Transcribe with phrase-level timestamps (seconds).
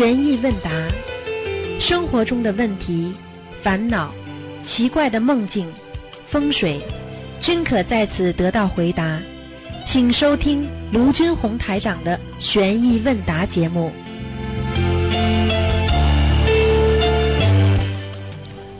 [0.00, 0.70] 悬疑问答，
[1.78, 3.12] 生活中的问题、
[3.62, 4.10] 烦恼、
[4.66, 5.70] 奇怪的梦境、
[6.30, 6.80] 风水，
[7.42, 9.20] 均可在此得到回答。
[9.92, 13.92] 请收听卢军红台长的悬疑问答节目。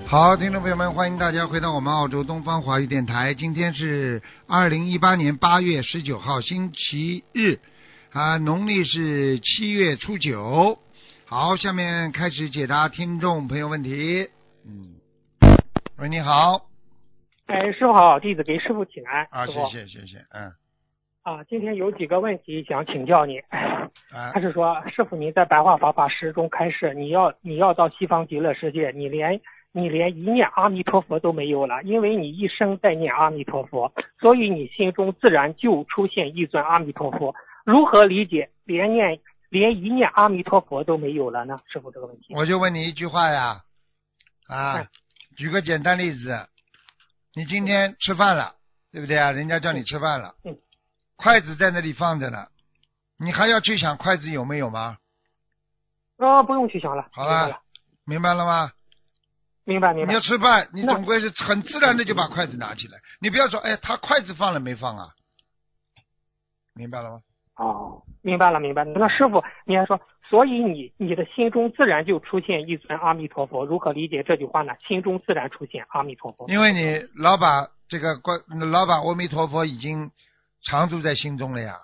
[0.07, 3.35] 好，听众朋友们，欢迎大家回到我们澳洲东方华语电台。
[3.35, 7.59] 今天是二零一八年八月十九号，星期日，
[8.11, 10.79] 啊，农历是七月初九。
[11.31, 14.29] 好，下面开始解答听众朋友问题。
[14.67, 14.99] 嗯，
[15.97, 16.67] 喂，你好。
[17.47, 19.25] 哎，师傅好，弟子给师傅请安。
[19.31, 20.53] 啊，谢谢谢谢，嗯，
[21.23, 23.39] 啊，今天有几个问题想请教你。
[23.39, 37.33] 啊他是说，师傅您在白话法法师中开示，你要你要到西方极乐世界，你连你连一念阿弥陀佛都没有了，因为你一生在念阿弥陀佛，所以你心中自然就出现一尊阿弥陀佛。
[37.65, 41.61] 如何理解连念连一念阿弥陀佛都没有了呢？
[41.71, 42.35] 师傅这个问题。
[42.35, 43.63] 我就问你一句话呀，
[44.47, 44.89] 啊哎，
[45.37, 46.49] 举个简单例子，
[47.35, 48.55] 你今天吃饭了，
[48.93, 49.33] 对不对啊？
[49.33, 50.57] 人家叫你吃饭了，嗯
[51.17, 52.47] 筷子在那里放着呢，
[53.19, 54.97] 你还要去想筷子有没有吗？
[56.17, 57.09] 啊，不用去想了。
[57.13, 57.61] 好了，
[58.05, 58.73] 明白了吗？
[59.65, 60.21] 明白明白你要。
[60.21, 65.09] 吃饭，你那总归是很自然的就把筷子拿起来，你不要说，哎，他筷子放了没放啊？
[66.73, 67.21] 明白了吗？
[67.61, 68.93] 哦，明白了，明白了。
[68.95, 74.73] 那师傅，你还说，所以你你的心中自然就出现一尊阿弥陀佛，如何理解这句话呢？
[74.89, 76.49] 心中自然出现阿弥陀佛。
[76.49, 80.11] 因为你老把这个观，老把阿弥陀佛已经
[80.63, 81.75] 常住在心中了呀，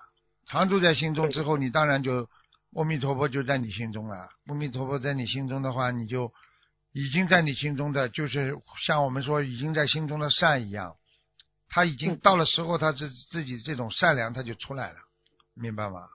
[0.46, 2.26] 常住在心中之后，你当然就
[2.74, 4.16] 阿弥陀佛就在你心中了。
[4.48, 6.32] 阿弥陀佛在你心中的话，你就
[6.94, 10.94] 已经在你心中的，就是像我们说已经在心中的善一样，
[11.68, 14.96] 他已经嗯到了时候，他自自己这种善良他就出来了，
[15.56, 16.06] 明白吗？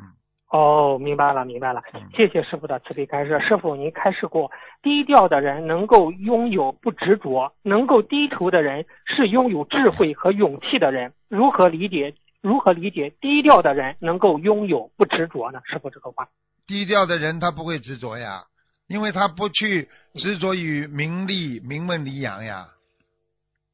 [0.00, 0.06] 嗯
[0.50, 2.08] 哦，明白了，明白了嗯。
[2.16, 3.38] 谢谢师傅的慈悲开示。
[3.40, 4.50] 师傅，您开示过，
[4.82, 11.12] 低调的人能够拥有不执着，能够低头的人是拥有智慧和勇气的人。
[11.28, 12.14] 如何理解？
[12.40, 15.60] 如何理解低调的人能够拥有不执着呢？
[15.64, 16.28] 师傅这个话。
[16.66, 18.44] 低调的人他不会执着呀，
[18.86, 22.68] 因为他不去执着于名利、名闻利养呀，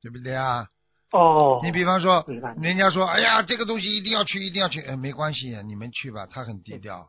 [0.03, 0.67] 对不对啊？
[1.15, 2.25] 哦，你比方说，
[2.61, 7.09] 人家说，哎呀，这个东西一定要去，一定要去，哎，没关系，你们去吧，他很低调，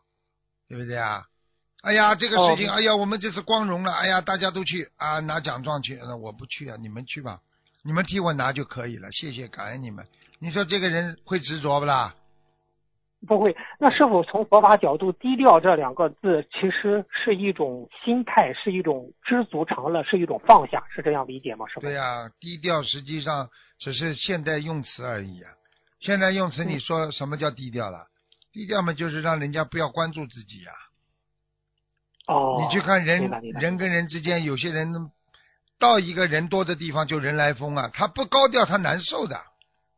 [0.70, 1.24] 对不对啊？
[1.82, 7.40] 哎呀，这个事情，哦哎呀，我们这次光荣了，哎呀，大家都去啊，拿奖状去，那我不去啊，你们去吧，
[7.84, 10.06] 你们替我拿就可以了，谢谢，感恩你们。
[10.38, 12.14] 你说这个人会执着不啦？
[13.28, 13.56] 不会。
[13.80, 21.66] 那是否从佛法角度，低调这两个字其实是一种心态，是一种知足常乐，是一种放下，是这样理解吗？
[21.68, 21.82] 是吧？
[21.82, 23.50] 对呀、低调实际上
[23.80, 25.52] 只是现代用词而已啊。
[26.02, 28.08] 现代用词，嗯你说什么叫低调了？
[28.52, 30.72] 低调嘛，就是让人家不要关注自己呀、
[32.28, 34.94] 哦，你去看人人跟人之间，有些人
[35.78, 39.36] 到一个人多的地方就人来疯啊，他不高调他难受的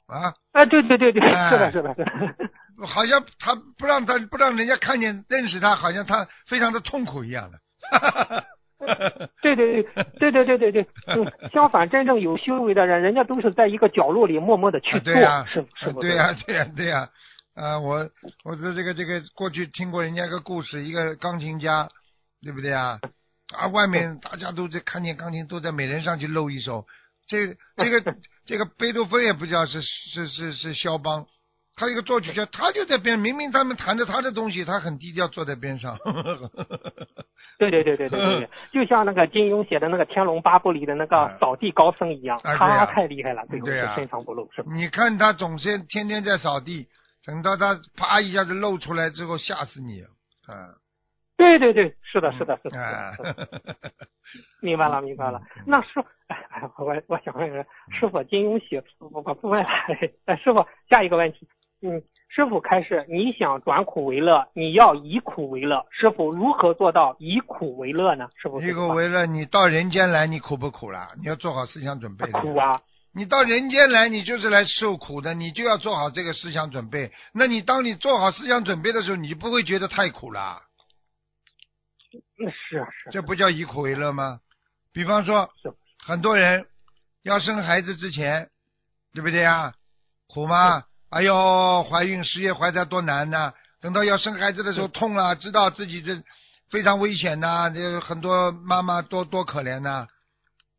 [0.07, 2.88] 啊，啊，对对对对，哎是的，是的，是的。
[2.88, 7.59] 好像他不让他不让人家看见认识他，好像他非常的痛苦一样的。
[9.41, 15.91] 对对对对对对对对，嗯，相反，真正有修为的人，人家都是在一个角落里默默的去做，啊是是？
[15.93, 17.09] 对呀、对呀、对呀、
[17.55, 18.09] 啊，我
[18.43, 21.89] 我说这个这个过去听过人家一个故事，一个钢琴家，
[22.43, 22.99] 对不对啊？
[23.55, 26.85] 啊，外面大家都在看见钢琴，都在每人上去露一手。
[27.27, 28.15] 这这个
[28.45, 31.25] 这个贝多芬也不知道是是是是肖邦，
[31.77, 35.95] 他一个作曲家，他就在边，明明他们弹着他的东西，他很低调坐在边上。
[37.59, 44.69] 对对对对对对对， 就像那个金庸写的那个《天龙八部》里的那个哎扫地高僧一样，他太厉害了，最后是深藏不露，是吧？
[44.73, 46.88] 你看他总是天天在扫地，
[47.25, 50.01] 等到他啪一下子露出来之后，吓死你！
[50.01, 50.73] 啊，
[51.38, 52.77] 对对对，是的，是的，是的，
[54.61, 55.39] 明白了，明白了。
[55.65, 56.03] 那师，
[56.77, 57.49] 我我想问
[57.91, 59.69] 师傅，金庸写我我不问了。
[60.25, 61.47] 哎，师傅，下一个问题，
[61.81, 65.85] 嗯，师傅开始，你想转苦为乐，你要以苦为乐。
[65.91, 68.27] 师傅如何做到以苦为乐呢？
[68.41, 71.09] 师傅，以苦为乐你到人间来，你苦不苦啦？
[71.19, 72.39] 你要做好思想准备的。
[72.41, 72.81] 苦啊，
[73.13, 77.12] 你到人间来，你就是来受苦的，你就要做好这个思想准备。
[77.31, 80.62] 那你当你做好思想准备的时候，你就不会觉得太苦啦。
[82.39, 84.39] 那是啊是啊这不叫以苦为乐吗？
[84.94, 85.47] 比方说，
[86.03, 86.65] 很多人
[87.21, 88.50] 要生孩子之前，
[89.13, 89.74] 对不对啊？
[90.27, 90.83] 苦吗？
[91.09, 96.21] 哎呦，怀孕十月怀胎多难呐、等到要生孩子的时候痛了，知道自己这
[96.69, 100.06] 非常危险呐、这很多妈妈多多可怜呐、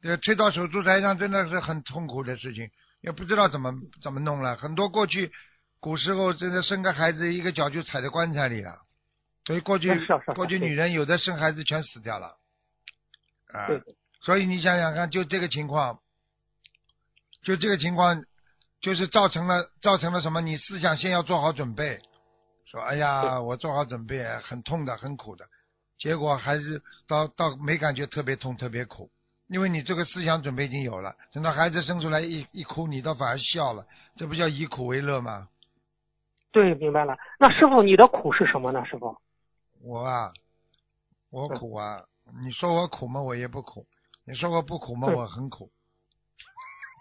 [0.02, 2.70] 这推到手术台上真的是很痛苦的事情，
[3.00, 3.72] 也不知道怎么
[4.02, 4.54] 怎么弄了。
[4.56, 5.32] 很多过去
[5.80, 8.76] 古时候真的生个孩子，一个脚就踩在棺材里了，
[9.46, 9.90] 所以过去
[10.36, 12.36] 过去女人有的生孩子全死掉了，
[13.54, 13.82] 啊，对，
[14.20, 16.00] 所以你想想看，就这个情况，
[17.42, 18.22] 就这个情况，
[18.80, 20.40] 就是造成了造成了什么？
[20.40, 22.00] 你思想先要做好准备，
[22.64, 25.44] 说哎呀，我做好准备，很痛的，很苦的，
[25.98, 29.10] 结果还是到到没感觉特别痛特别苦，
[29.48, 33.84] 因为你这个思想准备已经有了，等到孩子生出来一一哭，你倒反而笑了，
[34.16, 35.48] 这不叫以苦为乐吗？
[36.50, 37.16] 对，明白了。
[37.38, 38.84] 那师傅，你的苦是什么呢？
[38.86, 39.16] 师傅？
[39.82, 40.32] 我啊，
[41.30, 42.02] 我苦啊！
[42.42, 43.20] 你说我苦吗？
[43.20, 43.86] 我也不苦。
[44.24, 45.08] 你说我不苦吗？
[45.10, 45.70] 嗯我很苦。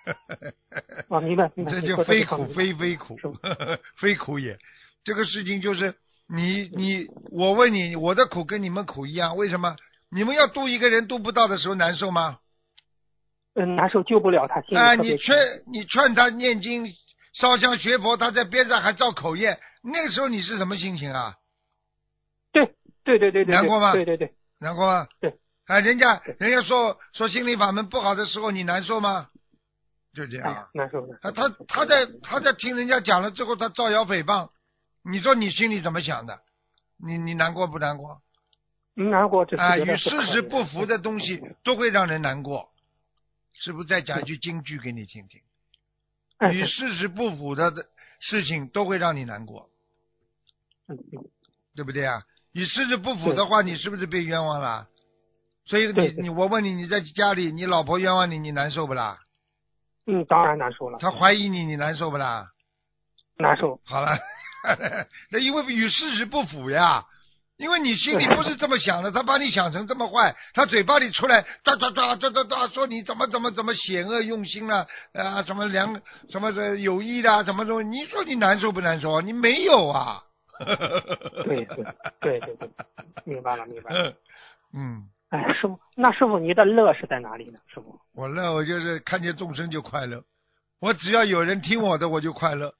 [1.09, 1.71] 啊，明白明白。
[1.71, 3.17] 这就非苦非非非苦
[3.97, 4.57] 非苦也。
[5.03, 5.95] 这个事情就是
[6.27, 9.75] 你你我问你，我的苦跟你们苦一样，为什么？
[10.09, 12.39] 你们要渡一个人渡不到的时候难受吗？
[13.55, 15.35] 嗯，难受救不了他，啊，你劝
[15.71, 16.85] 你劝他念经
[17.33, 21.35] 烧香学佛，他在边上还造口业，那个时候你是什么心情啊？
[22.53, 25.07] 对对对对对，难过吗对对对，难过吗？
[25.19, 25.33] 对。
[25.65, 29.27] 啊，人家人家说说心理法门不好的时候，你难受吗？
[30.17, 31.13] 就这样难受的。
[31.21, 34.49] 啊，他他在他在听人家讲了之后，他造谣诽谤，
[35.03, 36.39] 你说你心里怎么想的？
[36.97, 38.21] 你你难过不难过？
[38.95, 42.69] 嗯难过，啊，与事实不符的东西都会让人难过。
[43.53, 45.41] 是不是再讲一句京剧给你听听？
[46.37, 47.85] 哎与事实不符的的
[48.19, 49.69] 事情都会让你难过，
[51.75, 52.23] 对不对啊？
[52.53, 54.87] 与事实不符的话，你是不是被冤枉了？
[55.65, 59.19] 所以你你我问你，你在家里，你老婆冤枉你，你难受不啦？
[60.07, 62.47] 嗯，当然难受了，他怀疑你，你难受不啦？
[63.37, 63.79] 难受。
[63.85, 64.17] 好了，
[65.29, 67.05] 那因为与事实不符呀，
[67.57, 79.21] 因为你心里不是这么想的，他把你想成这么坏，他嘴巴里出来抓抓抓抓抓抓说你怎么怎么怎么险恶用心了啊，什么良什么的有意的啊，怎么怎么，你说你难受不难受？
[79.21, 80.23] 你没有啊。
[80.59, 81.83] 对对
[82.19, 82.57] 对对对，
[83.25, 84.13] 明白了明白了。
[84.73, 87.59] 嗯，哎，师傅，那师傅你的乐是在哪里呢？
[87.67, 87.99] 师傅？
[88.13, 90.23] 我乐，我就是看见众生就快乐，
[90.79, 92.73] 我只要有人听我的，我就快乐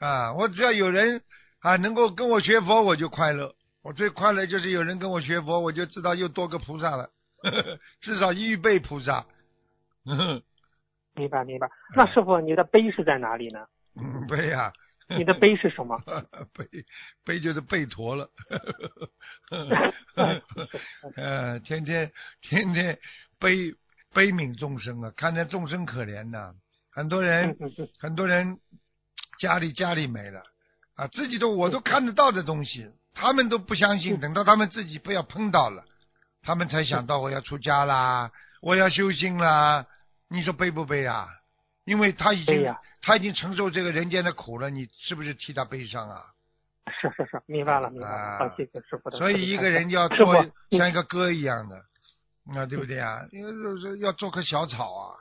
[0.00, 0.32] 啊！
[0.34, 1.22] 我只要有人
[1.60, 3.54] 啊能够跟我学佛，我就快乐。
[3.82, 7.10] 我最快乐就是有人跟我学佛，我就知道又多个菩萨了，
[8.00, 9.26] 至少预备菩萨。
[11.14, 11.68] 明白明白。
[11.94, 13.66] 那师傅你的悲是在哪里呢？
[13.96, 14.72] 嗯，背啊，
[15.08, 15.98] 你的悲是什么？
[16.54, 16.66] 悲
[17.24, 18.30] 悲就是背驼了，
[21.16, 22.10] 呃，天天
[22.40, 22.98] 天天
[23.38, 23.74] 悲
[24.12, 26.54] 悲悯众生啊，看见众生可怜呐、
[26.92, 27.56] 很多人
[27.98, 28.58] 很多人
[29.38, 30.42] 家里家里没了
[30.96, 35.84] 啊，自己都我都看得到的东西，他们都不相信，嗯等到他们自己不要碰到了，
[36.42, 38.30] 他们才想到我要出家啦，
[38.62, 39.86] 我要修心啦。
[40.30, 41.28] 你说悲不悲啊？
[41.84, 46.20] 因为他已经、他已经承受这个人间的苦了，你是不是替他悲伤啊？
[47.00, 48.48] 是是是，明白了明白啊了。
[48.48, 49.16] 好，谢谢师傅的。
[49.18, 50.34] 所以一个人要做
[50.70, 51.76] 像一个歌一样的，
[52.54, 53.20] 啊，对不对啊？
[54.00, 55.16] 要做棵小草啊，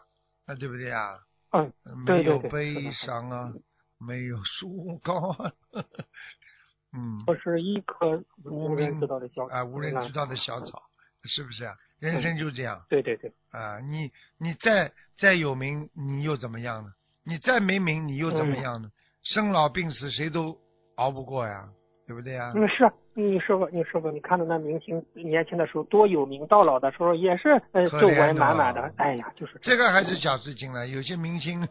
[0.45, 1.19] 啊，对不对啊？
[1.51, 1.71] 嗯，
[2.05, 3.53] 没有悲伤啊，
[3.97, 5.51] 没有树高啊，
[6.91, 10.81] 嗯，我是一棵无无人知道的小啊，无人知道的小草，
[11.25, 11.73] 是不是啊？
[11.99, 16.91] 人生就这样对对对，啊，你你再再有名，你又怎么样呢？
[17.25, 18.89] 你再没名，你又怎么样呢？
[19.23, 20.57] 生老病死，谁都
[20.95, 21.69] 熬不过呀，
[22.05, 22.51] 对不对呀？
[22.55, 31.65] 嗯是，你师傅你师傅，你看到那明星年轻的时候多有名，到老的时候也是呃皱纹满满的的，哎呀，就是这个还是小事情了，有些明星，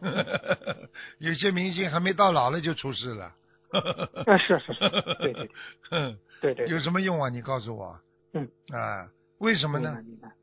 [1.19, 3.25] 有些明星还没到老了就出事了。
[4.25, 4.79] 啊是是是，
[5.19, 5.49] 对对 对
[5.89, 7.29] 哼对对，有什么用啊？
[7.29, 7.99] 你告诉我。
[8.33, 8.47] 嗯。
[8.71, 9.07] 啊，
[9.43, 9.89] 为什么呢。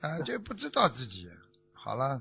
[0.03, 1.27] 啊，这不知道自己。
[1.73, 2.21] 好了，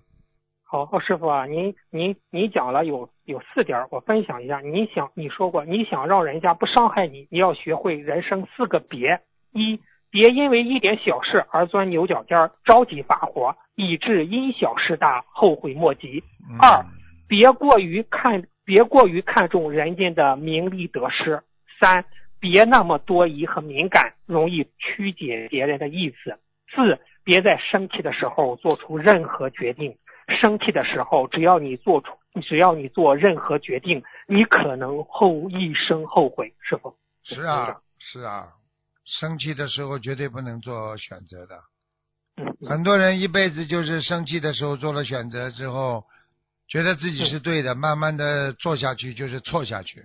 [0.64, 4.62] 好，哦师傅啊，您您您讲了有有四点，我分享一下。
[4.62, 9.20] 你想你说过，你想让人家不伤害你，你要学会人生四个别：
[9.52, 9.78] 一，
[10.10, 16.86] 别因为一点小事而钻牛角尖儿，着急发火，以致因小失大，后悔莫及；嗯二，
[17.28, 21.42] 别过于看别过于看重人家的名利得失；
[21.78, 22.06] 三，
[22.40, 26.32] 别那么多疑和敏感，容易曲解别人的意思；
[26.76, 29.98] 四，别在生气的时候做出任何决定。
[30.40, 32.12] 生气的时候，只要你做出，
[32.44, 36.96] 只要你做任何决定，你可能后一生后悔，是否。
[37.24, 38.50] 是啊，是啊，
[39.06, 41.56] 生气的时候绝对不能做选择的。
[42.38, 46.06] 嗯，嗯很多人一辈子就是生气的时候做了选择之后，
[46.68, 50.04] 觉得自己是对的，慢慢的做下去就是错下去。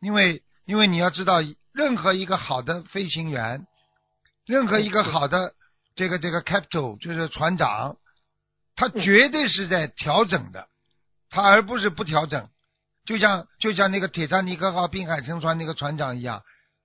[0.00, 1.40] 因为因为你要知道，
[1.74, 3.66] 任何一个好的飞行员，
[4.46, 5.54] 任何一个好的
[5.94, 7.96] 这个这个 capital 就是船长，
[8.76, 10.68] 他绝对是在调整的，
[11.28, 12.48] 他而不是不调整。
[13.04, 16.42] 就像就像那个铁达尼克号滨海沉船那个船长一样，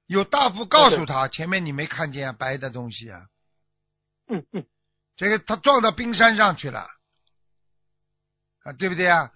[0.08, 3.28] 有大夫告诉他，前面你没看见啊，白的东西啊，
[4.28, 4.66] 嗯嗯，
[5.18, 6.88] 这个他撞到冰山上去了，
[8.64, 9.32] 啊，对不对啊？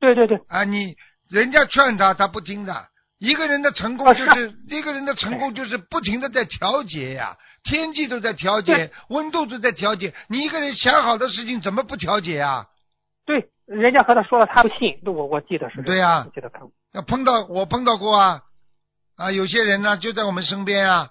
[0.00, 0.96] 对对对，啊，你
[1.28, 2.91] 人家劝他，他不听的。
[3.22, 10.12] 一个人的成功啊就是是一个人的成功就是不停的在调节呀，天气都在调节，温度都在调节。
[10.28, 12.66] 你一个人想好的事情怎么不调节啊？
[13.24, 15.82] 对，人家和他说了，他不信，我我记得是。
[15.82, 16.62] 对呀我记得看
[17.06, 18.42] 碰到我碰到过啊
[19.16, 21.10] 啊，有些人呢就在我们身边啊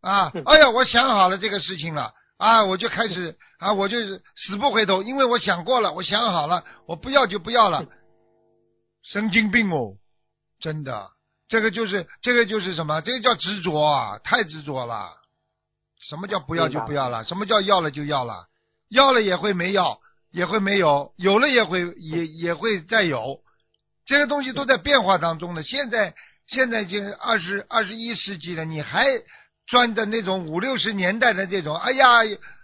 [0.00, 3.98] 啊嗯，哎呀，我想好了这个事情了啊，我就开始啊，我就
[4.34, 7.88] 死不回头，因为我想过了，我想好了，我不要就不要了嗯，
[9.02, 9.96] 神经病哦，
[10.58, 11.06] 真的，
[11.48, 13.00] 这个就是这个就是什么？
[13.02, 15.10] 这个叫执着啊，太执着了。
[16.08, 17.24] 什么叫不要就不要了？
[17.24, 18.46] 什么叫要了就要了？
[18.90, 19.98] 要了也会没要，
[20.32, 23.40] 也会没有，有了也会也也会再有。
[24.06, 25.62] 这个东西都在变化当中的。
[25.62, 26.14] 现在
[26.46, 29.06] 现在已经二十二十一世纪了，你还
[29.66, 32.06] 钻的那种五六十年代的这种，哎呀，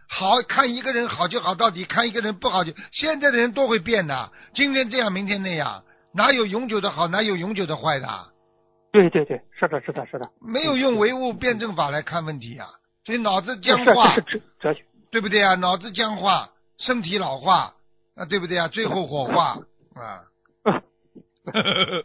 [0.08, 2.72] 好看一个人好就好到底，看一个人不好就。
[2.92, 8.29] 现在的人都会变的，今天这样，明天那样，哪有永久的好，哪有永久的坏的？
[8.92, 10.28] 对对对，是的，是的，是的。
[10.40, 12.66] 没有用唯物辩证法来看问题啊，
[13.04, 14.84] 所以脑子僵化是，这是哲哲学。
[15.10, 15.54] 对不对啊？
[15.56, 17.74] 脑子僵化，身体老化
[18.16, 18.68] 啊，对不对啊？
[18.68, 19.58] 最后火化
[19.94, 20.24] 啊。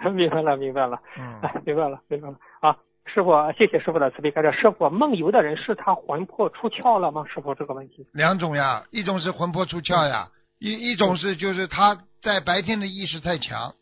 [0.12, 2.76] 明白了，明白了，嗯，哎，明白了，明白了啊！
[3.04, 4.50] 师傅，谢谢师傅的慈悲开示。
[4.52, 7.24] 师傅，梦游的人是他魂魄出窍了吗？
[7.26, 8.06] 师傅，这个问题。
[8.12, 10.28] 两种呀，一种是魂魄出窍呀，
[10.58, 13.74] 一一种是就是他在白天的意识太强，嗯，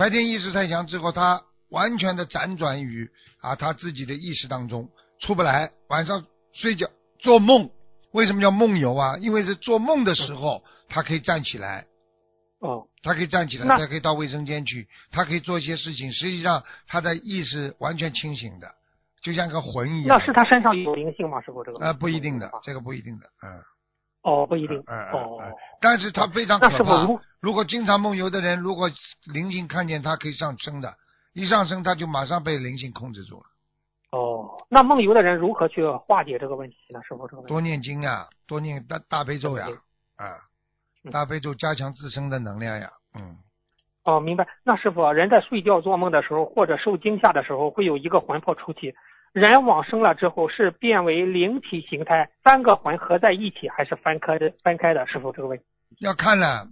[0.00, 3.06] 白天意识太强之后，他完全的辗转于
[3.42, 4.88] 啊他自己的意识当中
[5.20, 6.88] 出不来，晚上睡觉
[7.18, 7.68] 做梦，
[8.12, 9.18] 为什么叫梦游啊？
[9.18, 11.84] 因为是做梦的时候，他可以站起来，
[12.60, 18.68] 哦，他可以站起来，他可以到卫生间去，他可以做一些事情，实际上他的意识完全清醒的，
[19.22, 20.18] 就像个魂一样。
[20.18, 21.42] 那是他身上有灵性吗？
[21.42, 23.60] 师傅，这个呃不一定的，这个不一定的，嗯。
[24.22, 24.78] 哦，不一定。
[24.86, 27.18] 嗯嗯哦嗯，但是他非常那可怕如。
[27.40, 28.90] 如果经常梦游的人，如果
[29.32, 30.94] 灵性看见他，可以上升的，
[31.32, 33.44] 一上升他就马上被灵性控制住了。
[34.12, 37.00] 哦，那梦游的人如何去化解这个问题呢？
[37.02, 37.42] 师傅，这个。
[37.44, 39.66] 多念经啊，多念大大悲咒呀，
[40.16, 40.36] 啊，
[41.04, 43.38] 嗯大悲咒加强自身的能量呀，嗯，
[44.04, 44.46] 哦，明白。
[44.64, 48.92] 那师傅，人在睡觉做梦的时候，或者受惊吓的时候，会有一个魂魄出体。
[49.32, 54.52] 人往生了之后，是变为灵体形态，三个魂合在一起，还是分开的？
[54.64, 55.06] 分开的？
[55.06, 55.64] 师傅，这个问题。
[56.00, 56.66] 要看了，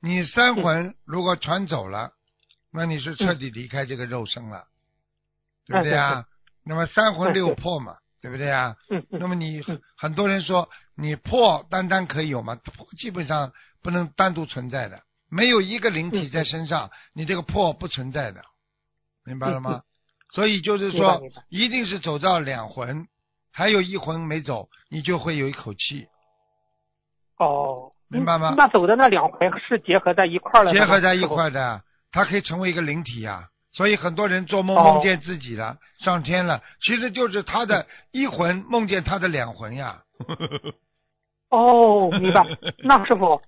[0.00, 2.12] 你三嗯魂如果传走了，
[2.72, 4.64] 那你是彻底离开这个肉身了，
[5.66, 6.24] 对不对哎啊？
[6.64, 8.76] 那么三魂六魄嘛，对不对啊？
[9.10, 12.56] 那么你嗯很多人说你魄单单可以有吗？
[12.96, 18.42] 基本上不能单独存在的，没有一个灵体嗯在身上，你这个魄不存在的，
[19.24, 19.82] 明白了嗯吗？
[20.32, 23.06] 所以就是说一定是走到两魂，
[23.52, 26.06] 还有一魂没走，你就会有一口气。
[27.38, 28.50] 哦，明白吗？
[28.50, 34.94] 嗯那走的那两魂是结合在一块儿了的，结合在一块儿的，它可以成为一个灵体呀、所以很多人做梦哦。
[34.94, 40.02] 梦见自己了，上天了，其实就是他的一魂梦见他的两魂呀。
[41.50, 42.42] 哦，明白。
[42.84, 43.42] 那师傅，呃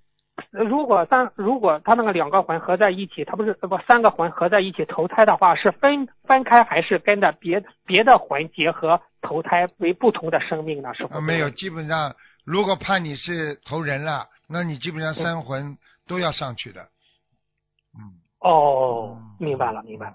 [0.50, 10.94] 如果三如果他那个两个魂合在一起，他不是呃不三个魂合在一起投胎的话，是分分开还是跟着别别的魂结合投胎为不同的生命呢？
[10.94, 12.14] 师傅啊，没有，基本上
[12.44, 15.76] 如果判你是投人了，那你基本上三魂
[16.06, 16.82] 都要上去的。
[17.98, 20.14] 嗯，哦，明白了，明白了。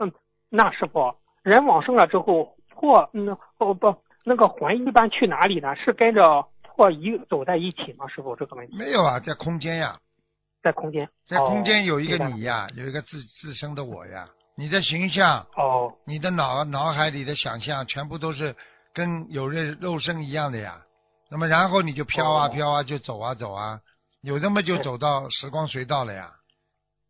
[0.00, 0.12] 嗯，
[0.50, 5.76] 那师傅，人往生了之后，魄嗯哦不，那个魂一般去哪里呢？
[5.76, 6.46] 是跟着
[6.78, 8.06] 魄一走在一起吗？
[8.06, 8.76] 师傅，这个问题。
[8.76, 9.98] 没有啊，在空间呀，
[10.62, 15.92] 在空间，在空间有一个你呀，有一个自自身的我呀，你的形象，哦。
[16.06, 18.54] 你的脑脑海里的想象，全部都是
[18.94, 20.80] 跟有肉肉身一样的呀。
[21.30, 22.48] 那么然后你就飘啊哦。
[22.48, 23.80] 飘啊，就走啊走啊，
[24.22, 26.30] 有那么就走到时光隧道了呀。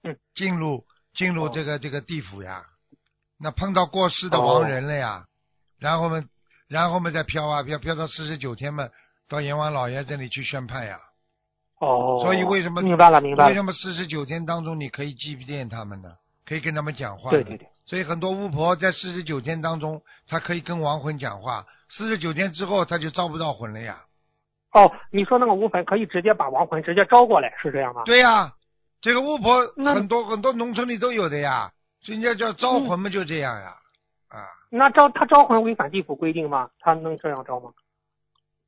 [0.03, 0.83] 嗯，进入
[1.15, 1.51] 进入哦。
[1.53, 2.65] 这个这个地府呀，
[3.39, 5.27] 那碰到过世的亡人了呀，
[5.79, 6.25] 然后嘛，
[6.69, 8.89] 然后嘛再飘啊飘，飘到四十九天嘛，
[9.29, 10.99] 到阎王老爷这里去宣判呀。
[11.81, 13.63] 哦，所以为什么明白了明白了为什？
[13.63, 16.13] 么四十九天当中你可以祭奠他们呢？
[16.45, 17.31] 可以跟他们讲话。
[17.31, 17.69] 对对对。
[17.85, 21.65] 所以很多巫婆在四十九天当中，她可以跟亡魂讲话。
[21.89, 24.05] 四十九天之后，她就招不到魂了呀。
[24.73, 28.03] 哦，你说那个巫婆可以直接把亡魂直接招过来，是这样吗？
[28.05, 28.53] 对呀，
[29.01, 31.71] 这个巫婆很多很多农村里都有的呀。
[32.03, 33.77] 人家叫招魂嘛，就这样呀。
[34.29, 36.69] 啊，那招他招魂违反地府规定吗？
[36.81, 37.71] 他能这样招吗？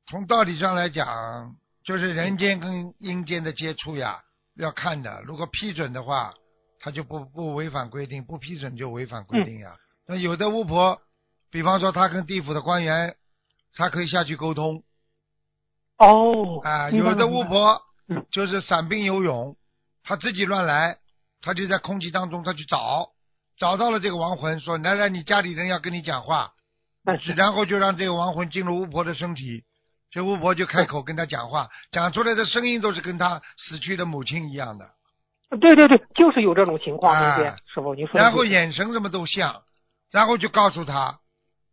[0.07, 4.21] 从道理上来讲，就是人间跟阴间的接触呀，
[4.55, 5.21] 要看的。
[5.25, 6.33] 如果批准的话，
[6.79, 9.77] 他就不不违反规定；不批准就违反规定呀。
[10.07, 10.99] 那有的巫婆，
[11.51, 13.15] 比方说她跟地府的官员，
[13.75, 14.83] 她可以下去沟通。
[15.97, 16.89] 哦，啊。
[16.89, 18.25] 有的巫婆嗯。
[18.31, 19.55] 就是散兵游勇，
[20.03, 20.97] 她自己乱来，
[21.41, 23.11] 她就在空气当中她去找，
[23.57, 26.51] 找到了这个亡魂，说来来，你家里人要跟你讲话，
[27.35, 29.63] 然后就让这个亡魂进入巫婆的身体，
[30.11, 34.89] 这巫婆就开口跟他讲话，讲出来的声音都是跟他死去的母亲一样的，
[35.59, 37.57] 对对对，就是有这种情况，啊对不对？
[37.73, 39.63] 师傅，您说然后眼神什么都像，
[40.11, 41.17] 然后就告诉他。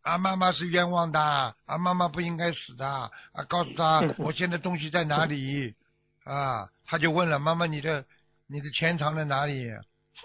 [0.01, 5.75] 啊，妈妈是冤枉的，啊，妈妈不应该死的，啊，告诉他我现在东西在哪里，
[6.23, 8.05] 啊，他就问了妈妈，你的
[8.47, 9.69] 你的钱藏在哪里？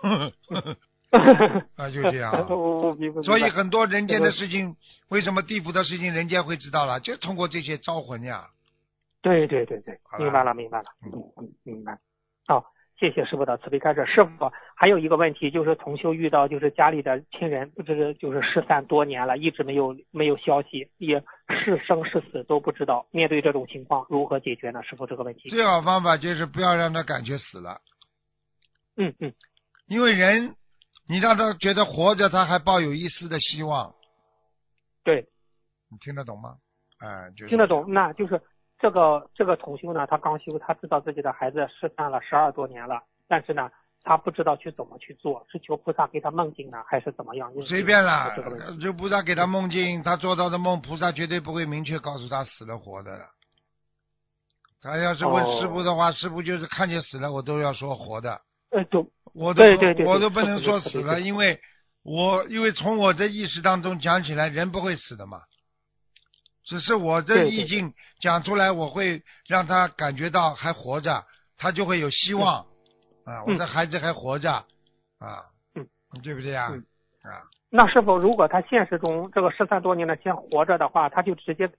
[1.76, 2.32] 啊，就这样。
[2.50, 3.22] 我我明白。
[3.22, 4.76] 所以很多人间的事情，
[5.08, 7.00] 为什么地府的事情人间会知道了？
[7.00, 8.48] 就通过这些招魂呀。
[9.22, 11.96] 对对对对明白了明白了，嗯嗯嗯，明白。
[12.46, 12.62] 好，
[12.98, 14.04] 谢谢师傅的慈悲开示。
[14.04, 14.30] 师傅
[14.76, 23.06] 还有一个问题，就是同修遇到就是家里的亲人，不知就是失散多年了，一直没有没有消息，也是生是死都不知道。
[23.12, 24.82] 面对这种情况，如何解决呢？
[24.82, 25.48] 师傅这个问题。
[25.48, 27.80] 最好方法就是不要让他感觉死了，
[28.98, 29.32] 嗯嗯，
[29.86, 30.54] 因为人，
[31.06, 33.94] 你让他觉得活着，他还抱有一丝的希望。
[35.02, 35.28] 对，
[35.90, 36.56] 你听得懂吗？
[36.98, 37.84] 哎，就是听得懂。
[37.92, 38.40] 那就是
[38.78, 43.70] 这个这个同修呢，他刚修，他知道自己的孩子失散了十二多年了，但是呢，
[44.02, 47.52] 他不知道去怎么去做，是求菩萨给他梦境呢，还是怎么样？
[47.66, 48.34] 随便啦
[48.80, 53.26] 就菩萨给他梦境，他做到的梦，菩萨绝对不会明确告诉他死了活的了。
[54.80, 58.40] 他要是问哦师傅的话，师傅就是看见死了，我都要说活的。
[58.74, 61.60] 呃，都我都对对对对我都不能说死了，因为
[62.02, 65.40] 我因为从我的意识当中讲起来，人不会死的嘛。
[66.64, 71.24] 只是我这意境讲出来，我会让他感觉到还活着，
[71.58, 72.66] 他就会有希望
[73.26, 73.44] 啊！
[73.46, 75.86] 我的孩子还活着啊，嗯，
[76.22, 76.68] 对不对呀？
[76.72, 76.78] 嗯
[77.30, 81.70] 啊，那是否如果他现实中这个失散多年的先活着的话，他就直接，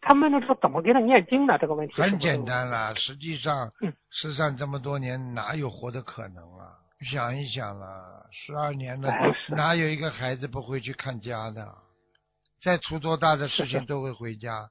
[0.00, 1.58] 他们那时候怎么给他念经呢？
[1.58, 2.94] 这个问题很简单啦。
[2.96, 6.78] 实际上嗯，失散这么多年，哪有活的可能啊？
[7.10, 9.18] 想一想啦，十二年了哎，
[9.50, 11.74] 哪有一个孩子不回去看家的？
[12.62, 14.68] 再出多大的事情 都会回家，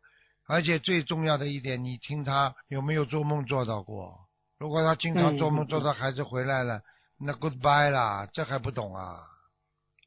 [0.48, 4.18] 而且最重要的一点，你听他有没有做梦做到过？
[4.58, 6.82] 如果他经常做梦做到孩子回来了，
[7.20, 9.18] 那 goodbye 啦，这还不懂啊？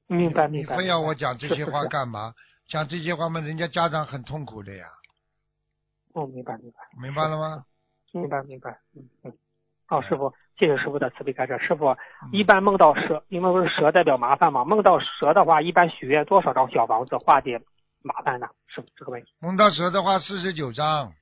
[0.09, 0.77] 明白明白。
[0.77, 2.35] 非要我讲这些话干嘛？
[2.69, 4.87] 讲这些话嘛，人家家长很痛苦的呀，
[6.19, 7.65] 哦，明白明白明白了吗？
[8.13, 9.33] 明白明白，嗯嗯。
[9.87, 11.57] 好，师傅，谢谢师傅的慈悲开示。
[11.61, 17.61] 师傅，嗯一般梦到蛇，因为不是蛇代表麻烦嘛，梦到蛇的话，一般许愿多少张小房子化解
[18.03, 18.49] 麻烦呢？
[18.67, 21.13] 师傅，这个问题，梦到蛇的话，四十九张。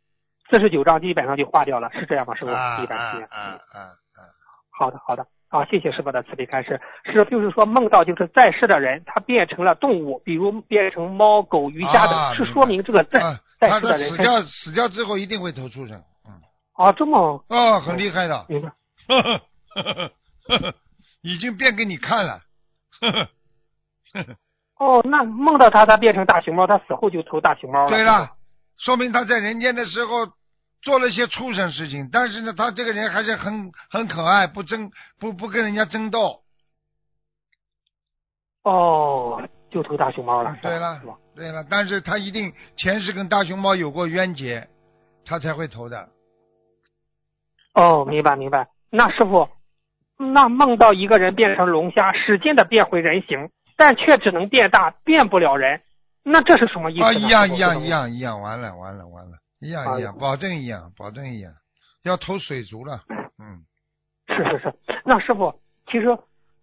[0.49, 2.35] 四十九张基本上就化掉了，是这样吗？
[2.35, 3.27] 师傅，啊一般许愿。
[3.29, 3.43] 啊啊
[3.75, 4.21] 啊啊！
[4.71, 6.81] 好的，好的，好，谢谢师傅的慈悲开示。
[7.05, 13.21] 是，就是说梦到就是在世的人，他变成了动物，比如变成猫、狗、鱼、虾啊等，是说明这个在
[13.59, 16.41] 他死掉死掉之后一定会投畜生，嗯，
[16.75, 18.69] 啊，这么哦，很厉害的，明白。
[19.09, 20.03] 呵呵呵呵
[20.49, 20.75] 呵呵
[21.23, 22.41] 已经变给你看了，
[23.01, 23.29] 呵呵
[24.13, 24.37] 呵呵
[24.79, 27.91] 哦，那梦到他，他变成大熊猫，他死后就投大熊猫了。
[27.91, 28.31] 对了，
[28.79, 30.27] 说明他在人间的时候
[30.83, 36.43] 做了些畜生事情，但是呢，他这个人还是很很可爱，不争不不跟人家争斗。
[38.65, 40.55] 哦，就投大熊猫了。
[40.61, 41.15] 对了是吧？
[41.37, 44.67] 对了，但是他一定前世跟大熊猫有过冤结，
[45.27, 46.09] 他才会投的。
[47.75, 48.69] 哦，明白明白。
[48.91, 49.49] 那师傅，
[50.17, 55.83] 那梦到一个人变成龙虾，使劲的变回人形，但却只能变大，变不了人，
[56.25, 57.07] 那这是什么意思呢？
[57.07, 57.89] 啊，一样一样一。
[57.89, 61.53] 样一样，完了完了完了，一样一样，保证一样，保证一样，
[62.03, 63.03] 要投水族了，
[63.39, 63.61] 嗯，
[64.29, 65.53] 是是是，那师傅，
[65.91, 66.07] 其实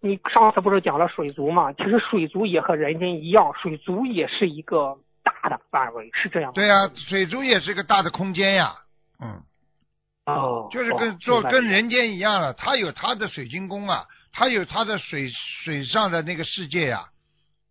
[0.04, 1.72] 你上次不是讲了水族嘛？
[1.72, 6.52] 其实水族也和人间一样，水族也是一个大的范围，是这样吗？
[6.54, 6.74] 对呀、
[7.08, 8.74] 水族也是个大的空间呀，
[9.18, 9.40] 嗯，
[10.26, 15.30] 哦，就是哦跟做跟人间一样了，它有它的水晶宫啊，它有它的水
[15.64, 17.06] 水上的那个世界呀，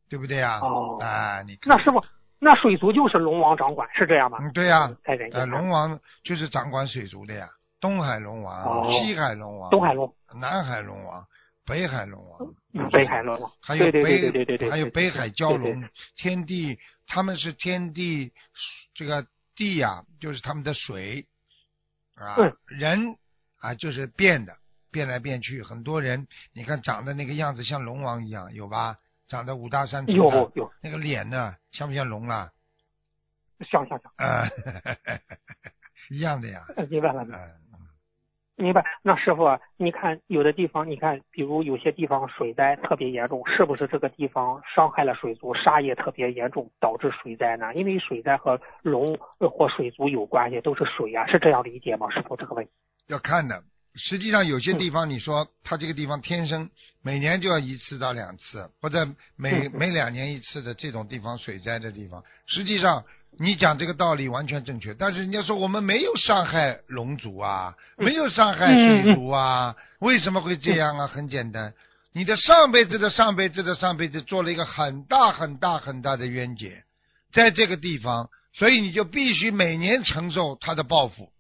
[0.10, 0.60] 对不对呀？
[0.60, 2.04] 哦哎，你看，那师傅，
[2.40, 4.40] 那水族就是龙王掌管，是这样吗？
[4.42, 7.48] 嗯，对呀、呃，在人间看龙王就是掌管水族的呀，
[7.80, 11.24] 东海龙王、哦西海龙王、东海龙、南海龙王、
[11.66, 18.34] 北海龙王、嗯北海龙王，还有北对对对对对对，还有北海蛟，龙天地，他们是天地
[18.94, 21.26] 这个地呀、就是他们的水
[22.16, 23.18] 啊嗯，人
[23.60, 24.58] 啊就是变的，
[24.92, 28.98] 变来变去，很多人你看长得那个样子像龙王一样，有吧？
[29.28, 32.52] 长得五大三粗的，有有那个脸呢，像不像龙啊？
[33.72, 34.50] 像像像，啊，
[36.10, 37.24] 一样的呀，呃明白了。
[37.24, 37.63] 嗯。
[38.56, 38.86] 明白。
[39.02, 47.74] 那师傅，你看有的地方，你看，比如有些地方水灾特别严重，是不是这个地方伤害了水族，沙业特别严重，导致水灾呢？
[47.74, 52.10] 因为水灾和龙或水族有关系，都是水啊，是这样理解吗？
[52.12, 52.72] 师傅，这个问题
[53.08, 53.64] 要看的。
[53.96, 56.68] 实际上有些地方，你说它这个地方天生
[57.04, 63.04] 每年就要一次到两次，或者每每两年一次的这种地方水灾的地方，实际上
[63.40, 64.94] 你讲这个道理完全正确。
[64.94, 71.08] 但是人家说我们没有伤害龙族啊，没有伤害水族啊，为什么会这样啊？
[71.08, 71.74] 很简单，
[72.14, 76.84] 你的上辈子的上辈子的上辈子做了一个很大很大很大的冤结，
[77.34, 81.32] 在这个地方，所以你就必须每年承受他的报复。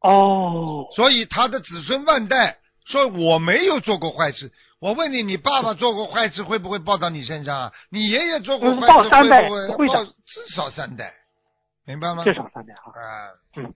[0.00, 4.50] 哦，所以他的子孙万代说我没有做过坏事。
[4.80, 7.72] 我问你，你爸爸做过坏事会不会报到你身上啊？
[7.90, 10.04] 你爷爷做过坏事会不会报？
[10.04, 11.12] 至少三代，
[11.86, 12.24] 明白吗？
[12.24, 12.92] 至少三代哈。
[12.92, 13.02] 啊，
[13.56, 13.74] 嗯，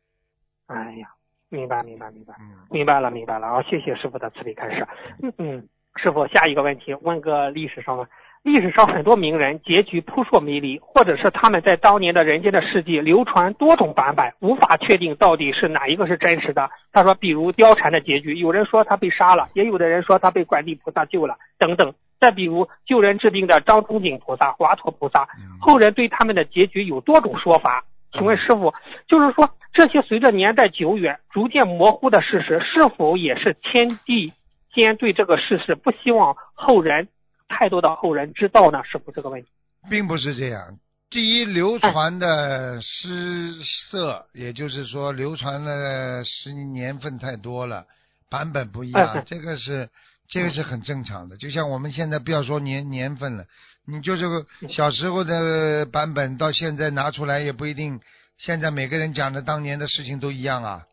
[0.66, 1.08] 哎呀，
[1.48, 2.34] 明白明白明白，
[2.70, 3.62] 明白了明白了啊！
[3.62, 4.86] 谢谢师傅的慈悲开示。
[5.22, 8.08] 嗯嗯，师傅，下一个问题问个历史上的。
[8.42, 16.70] 历史上很多名人结局扑朔迷离，或者是他们在当年的人间的事迹流传多种版本，无法确定到底是哪一个是真实的。
[16.90, 21.92] 他说，比如貂蝉的结局，有人说他被杀了，也有的人说他被观地菩萨救了，等等。
[22.18, 25.28] 再比如救人治病的张仲景菩萨、华佗菩萨，
[25.60, 27.84] 后人对他们的结局有多种说法。
[28.12, 28.72] 请问师傅，
[29.06, 34.32] 就是说这些随着年代久远逐渐模糊的事实，是否也是天地
[34.72, 37.08] 间对这个事实不希望后人？
[37.50, 39.48] 太多的后人知道呢，师傅这个问题，
[39.90, 40.78] 并不是这样。
[41.10, 43.52] 第一，流传的诗
[43.90, 47.84] 色，也就是说，流传的十年份太多了，
[48.30, 49.90] 版本不一样，这个是
[50.28, 51.36] 这个是很正常的。
[51.36, 53.44] 就像我们现在不要说年年份了，
[53.84, 54.22] 你就是
[54.68, 58.00] 小时候的版本，到现在拿出来也不一定，
[58.38, 60.84] 现在每个人讲的当年的事情都一样啊。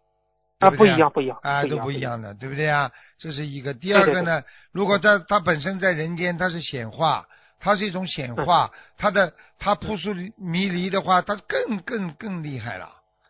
[0.59, 2.91] 啊，不一样，不一样，啊，都不一样的，对不对啊？
[3.19, 3.73] 这是一个。
[3.75, 4.41] 第二个呢，
[4.71, 7.25] 如果他他本身在人间，他是显化，
[7.59, 12.89] 他是一种显化，他的他扑朔迷离的话，他更更更厉害了。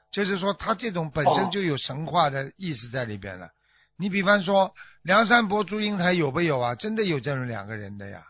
[0.10, 3.50] 就是说，他这种本身就有神话的意思在里边了。
[3.98, 4.72] 你比方说，
[5.04, 6.76] 梁山伯、祝英台有不有啊？
[6.76, 8.22] 真的有这种两个人的呀？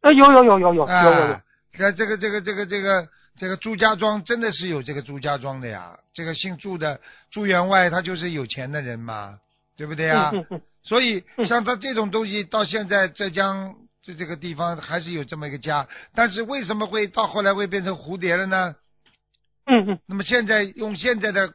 [0.00, 1.40] 啊，有有有有有有有。
[1.78, 3.08] 那这个这个这个这个。
[3.38, 9.38] 这个朱家庄真的是有这个朱家庄的呀，这个姓朱的朱员外他就是有钱的人嘛，
[9.76, 10.30] 对不对啊？
[10.84, 18.74] 所以像他这种东西到现在浙江这这个地方还是有这么一个家，但是为什么会到后来会变成蝴蝶了呢？
[19.66, 19.98] 嗯嗯。
[20.06, 21.54] 那么现在用现在的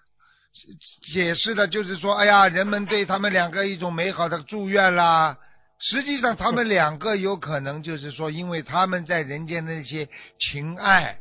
[1.14, 5.38] 解释的就是说，哎呀，人们对他们两个一种美好的祝愿啦。
[5.80, 10.10] 实际上他们两个有可能就是说，因为他们在人间的那些
[10.40, 11.20] 情爱。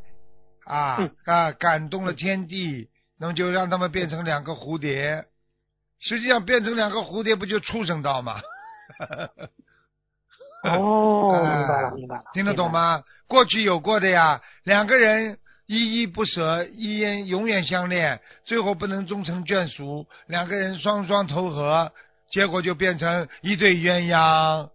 [0.67, 1.53] 啊啊！
[1.53, 5.25] 感动了天地，那么就让他们变成两个蝴蝶。
[6.01, 8.41] 实际上变成两个蝴蝶，不就畜生道吗？
[10.65, 12.25] 哦， 明白了，明白了。
[12.35, 13.03] 听得懂吗？
[13.29, 21.93] 过去有过的呀，两个人依依不舍，依然永远相恋，最后不能终成眷属，两个人双双投河，
[22.31, 24.69] 结果就变成一对鸳鸯。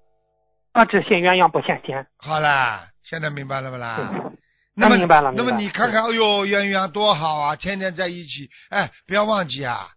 [0.71, 2.07] 啊，只羡鸳鸯不羡仙。
[2.17, 4.31] 好啦，现在明白了不啦？
[4.73, 8.49] 那么明白了，那么你看看，哎呦，鸳鸯多好啊，天天在一起。
[8.69, 9.89] 哎，不要忘记啊，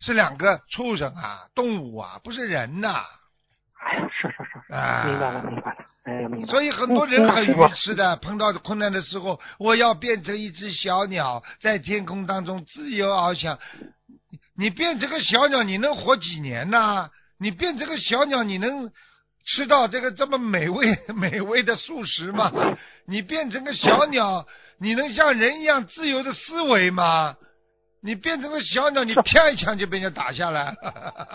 [0.00, 3.04] 是两个畜生啊，动物啊，不是人呐。
[3.74, 4.36] 哎呀，是是
[4.68, 5.76] 是，啊，明白了，明白了。
[6.04, 6.46] 哎呀，明白。
[6.46, 13.58] 所以很多人很愚痴的，碰到困难的时候，我要变成一只小鸟，在天空当中自由翱翔。
[14.56, 17.10] 你变成个小鸟，你能活几年呢？
[17.38, 18.90] 你变成个小鸟，你能？
[19.46, 22.52] 吃到这个这么美味 美味的素食吗？
[23.06, 24.46] 你变成个小鸟，
[24.78, 27.36] 你能像人一样自由的思维吗？
[28.02, 30.74] 你变成个小鸟，你啪一枪就被人家打下来。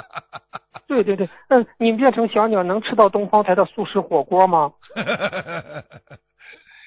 [0.87, 4.71] 对对对，嗯，你变成小鸟能吃到东方台的素食火锅吗？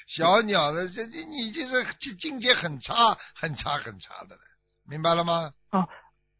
[0.06, 2.94] 小鸟的这这你这是境界很差
[3.34, 4.40] 很差很差的了，
[4.88, 5.52] 明白了吗？
[5.70, 5.86] 啊。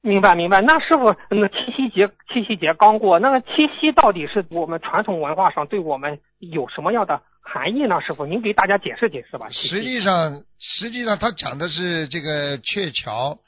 [0.01, 8.01] 明白明白，那师傅，那个七夕节，七夕节刚过，那个七夕到底是我们传统文化上对我们有什么样的含义呢？
[8.01, 9.49] 师傅，您给大家解释解释吧。
[9.51, 13.39] 实际上，实际上他讲的是这个鹊桥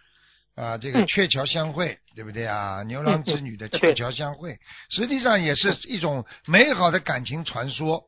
[0.57, 2.83] 啊，这个鹊桥相会，对不对啊？
[2.83, 4.59] 牛郎织女的鹊桥相会，
[4.91, 8.03] 实际上也是一种美好的感情传说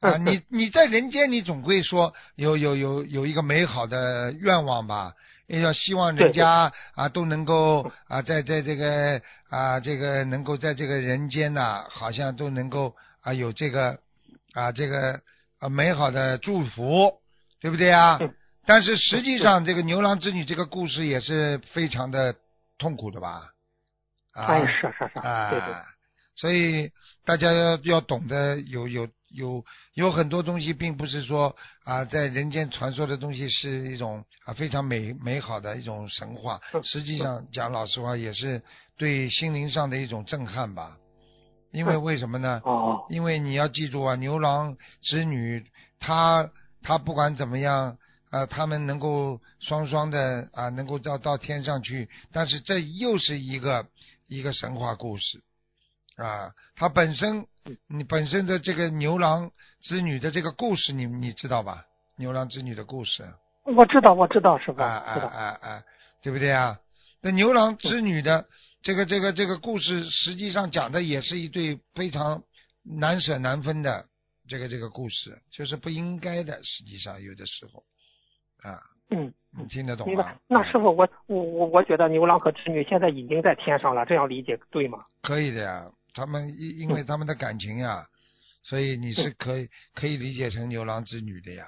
[0.00, 0.16] 啊。
[0.16, 5.12] 你你在人间，你总归说有有有有一个美好的愿望吧。
[5.48, 13.98] 也要希望人家啊都能够啊在在这个啊这个能够在这个人间呐，好像都能够啊有这个
[14.52, 15.20] 啊这个
[15.58, 17.12] 啊美好的祝福，
[17.60, 18.20] 对不对啊？
[18.66, 22.34] 但是实际上，这个牛郎织女这个故事也是非常的
[22.76, 23.50] 痛苦的吧？
[24.34, 25.58] 啊，哎，是是是，啊，对。
[25.58, 25.74] 对，
[26.36, 26.92] 所以
[27.24, 29.64] 大家要要懂得有有有
[29.94, 38.62] 有很多东西，并不是说啊，在人间传说的东西是一种啊非常美美好的一种神话，嗯实际上讲老实话，也是
[38.96, 40.96] 对心灵上的一种震撼吧。
[41.70, 42.62] 因为嗯为什么呢？
[42.64, 45.62] 哦，因为你要记住啊，牛郎织女，
[46.00, 46.50] 他
[46.82, 47.98] 他不管怎么样，
[48.30, 53.86] 啊，他们能够双双的啊，能够到到天上去，但是这又是一个
[54.26, 55.42] 一个神话故事
[56.18, 57.46] 啊，他本身
[57.86, 59.50] 你本身的这个牛郎
[59.80, 61.86] 织女的这个故事，你你知道吧？
[62.16, 63.24] 牛郎织女的故事，
[63.64, 65.84] 我知道，我知道，是吧，啊啊啊啊，
[66.22, 66.78] 对不对啊？
[67.22, 68.44] 那牛郎织女的
[68.82, 72.42] 这个这个这个故事，实际上讲的也是一对非常
[72.82, 74.04] 难舍难分的
[74.48, 76.60] 这个这个故事，就是不应该的。
[76.64, 77.84] 实际上有的时候
[78.68, 79.32] 啊，嗯。
[79.50, 80.36] 你听得懂明吗白？。
[80.46, 85.02] 那师傅，我我我我觉得牛郎和织女现在已经在天上了，这样理解对吗？
[85.22, 88.04] 可以的呀，他们因因为他们的感情呀，
[88.64, 91.64] 所以你是可以可以理解成牛郎织女的呀。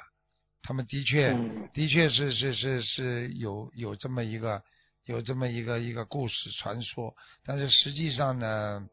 [0.61, 4.61] 他们的确嗯的确是是是是有有这么一个
[5.05, 8.89] 有这么一个一个故事传说，但是实际上呢，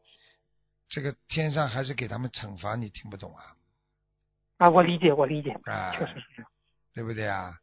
[0.88, 3.42] 这个天上还是给他们惩罚，你听不懂啊？
[4.58, 6.50] 啊，我理解，我理解，啊，确实是这样，
[6.94, 7.58] 对不对啊？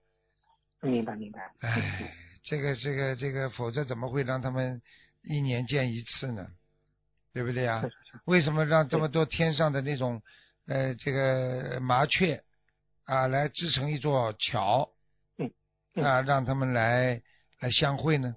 [0.81, 1.49] 明白明白。
[1.61, 4.81] 唉，这个这个这个，否则怎么会让他们
[5.23, 6.47] 一年见一次呢？
[7.35, 7.83] 对不对啊？
[8.23, 10.21] 为什么让这么多天上的那种
[10.67, 12.41] 呃这个麻雀
[13.03, 14.89] 啊来织成一座桥，
[15.95, 17.21] 啊让他们来
[17.59, 18.33] 来相会呢？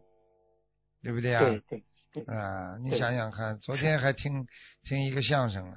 [1.00, 1.38] 对不对啊？
[1.38, 4.44] 对对对，啊，你想想看，昨天还听
[4.82, 5.76] 听一个相声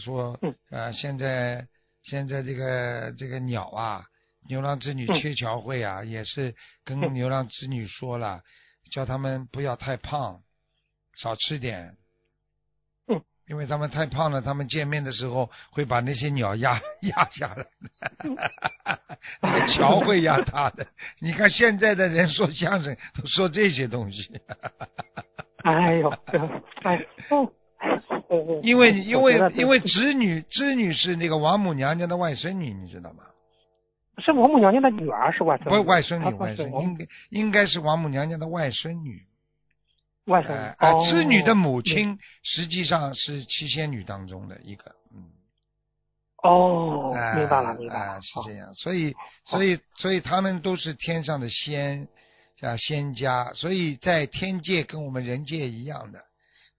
[0.00, 0.52] 说嗯。
[0.70, 1.68] 啊现在
[2.02, 4.04] 现在这个这个鸟啊，
[4.48, 5.14] 牛郎织女嗯。
[5.20, 7.14] 鹊桥会啊，也是跟嗯。
[7.14, 8.42] 牛郎织女说了，
[8.90, 10.42] 叫他们不要太胖，
[11.14, 11.96] 少吃点。
[13.48, 17.66] 嗯，因为他们太胖了，他们见面的时候会把那些鸟压压下来，
[19.40, 20.86] 那个桥会压塌的。
[21.20, 24.40] 你看现在的人说相声都说这些东西，
[25.64, 26.38] 哎呦，这
[26.82, 27.06] 哎
[28.62, 33.24] 因为因为因为织女织女是那个王母娘娘的外孙女，你知道吗？
[34.18, 39.20] 是王母娘娘的女儿是外孙不是外孙女，外孙应该应该是王母娘娘的外孙女。
[40.26, 45.30] 外甥织女的母亲实际上是七仙女当中的一个，嗯。
[46.44, 49.14] 哦，哎明白了明白哎了，是这样，所以
[49.46, 52.08] 所以所以他们都是天上的仙
[52.60, 56.24] 啊仙家，所以在天界跟我们人界一样的，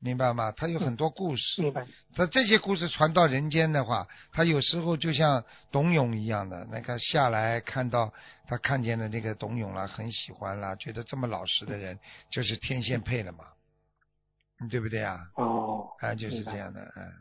[0.04, 0.52] 明白吗？
[0.52, 8.12] 他有很多故事，明白，它这些故事传到人间的话，他有时候就像董永一样的，那个下来看到
[8.48, 11.98] 他看见的那个董永了，很喜欢了，觉得这么老实的人
[12.30, 13.46] 就是天仙配了嘛，
[14.60, 15.20] 嗯对不对啊？
[15.36, 17.12] 哦，哎，就是这样的，嗯。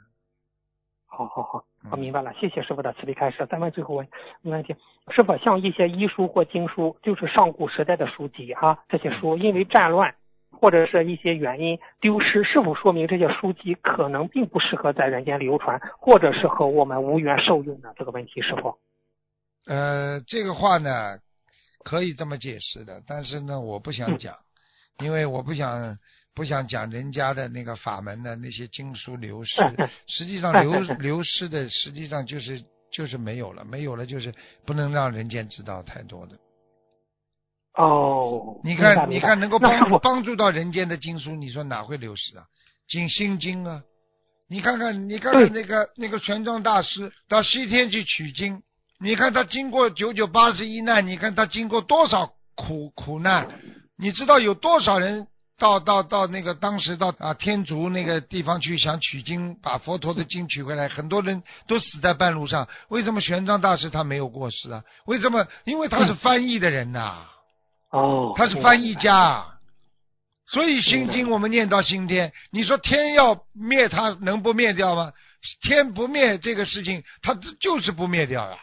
[1.06, 3.46] 好好好，我嗯明白了，谢谢师傅的慈悲开示。
[3.50, 4.08] 再问最后问
[4.40, 4.74] 没问题，
[5.14, 10.14] 是否像一些医书或经书，就是上古时代的书籍哈、这些书因为战乱
[10.62, 17.92] 或者是一些原因丢失，是否说明这些书籍可能并不适合在人间流传，或者是和我们无缘受用呢？
[17.96, 18.78] 这个问题是否？
[19.66, 21.18] 呃，这个话呢，
[21.82, 24.36] 可以这么解释的，但是呢，我不想讲，
[25.00, 25.98] 因为我不想
[26.32, 29.60] 不想讲人家的那个法门的那些经书流失，
[30.06, 34.32] 实际上流流失的，实际上就是就是没有了，没有了就是
[34.64, 36.38] 不能让人间知道太多的。
[37.74, 42.44] 哦，你看，你看，能够帮帮助到人间的经书，你说哪会流失啊？
[42.86, 43.82] 经心经啊，
[44.48, 48.62] 你看看，你看看那个那个玄奘大师到西天去取经，
[49.00, 53.48] 你看他经过九九八十一难，你看他经过多少苦苦难，
[53.96, 55.26] 你知道有多少人
[55.58, 62.68] 到到到那个当时到啊天竺那个地方去想取经，把佛陀的经取回来，很多人都死在半路上。
[62.88, 64.84] 为什么玄奘大师他没有过世啊？
[65.06, 65.46] 为什么？
[65.64, 67.26] 因为他是翻译的人呐、
[67.92, 69.44] 哦，他是翻译家，
[70.46, 75.12] 所以《心经》我们念到今天，你说天要灭他，能不灭掉吗？
[75.62, 78.56] 天不灭这个事情，它就是不灭掉呀。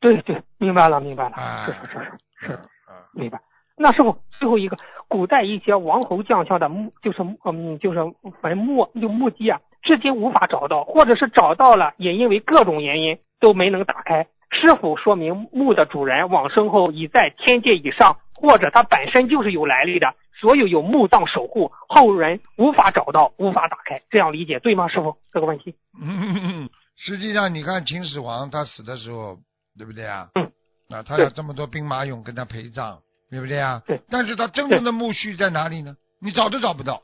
[0.00, 2.52] 对对，明白了明白了，啊是是是是是。
[2.54, 3.38] 啊，明白。
[3.76, 4.76] 那师傅，最后一个，
[5.08, 7.98] 古代一些王侯将相的墓，就是嗯，就是
[8.40, 24.88] 坟墓，就墓地啊，至今无法找到，或者是找到了，也因为各种原因都没能打开，是否说明墓的主人往生后已在天界以上，或者他本身就是有来历的，所有有墓葬守护，后人无法找到，无法打开，这样理解对吗？
[24.88, 25.74] 师傅，这个问题？
[26.00, 29.38] 嗯，实际上你看秦始皇他死的时候，
[29.76, 30.28] 对不对啊？
[30.34, 30.52] 嗯。
[30.90, 33.82] 啊，他有这么多兵马俑跟他陪葬，对不对啊？
[33.86, 34.00] 对。
[34.10, 35.96] 但是他真正的墓穴在哪里呢？
[36.20, 37.02] 你找都找不到。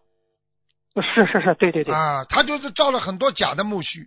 [1.15, 4.01] 是是是，对对对，啊，他就是造了很多假的墓穴，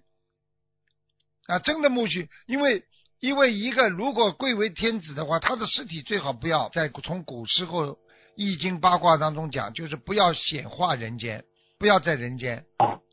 [1.48, 2.84] 啊，真的墓穴，因为
[3.22, 7.98] 因为一个如果贵为天子的话，他的尸体最好不要在从古时候
[8.36, 11.46] 易经八卦当中讲，就是不要显化人间，
[11.78, 12.66] 不要在人间，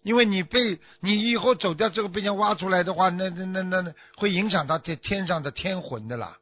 [0.03, 6.39] 因为你被你以后走掉之后被人挖出来的话，那那那那那会影响到这天上的天魂的啦。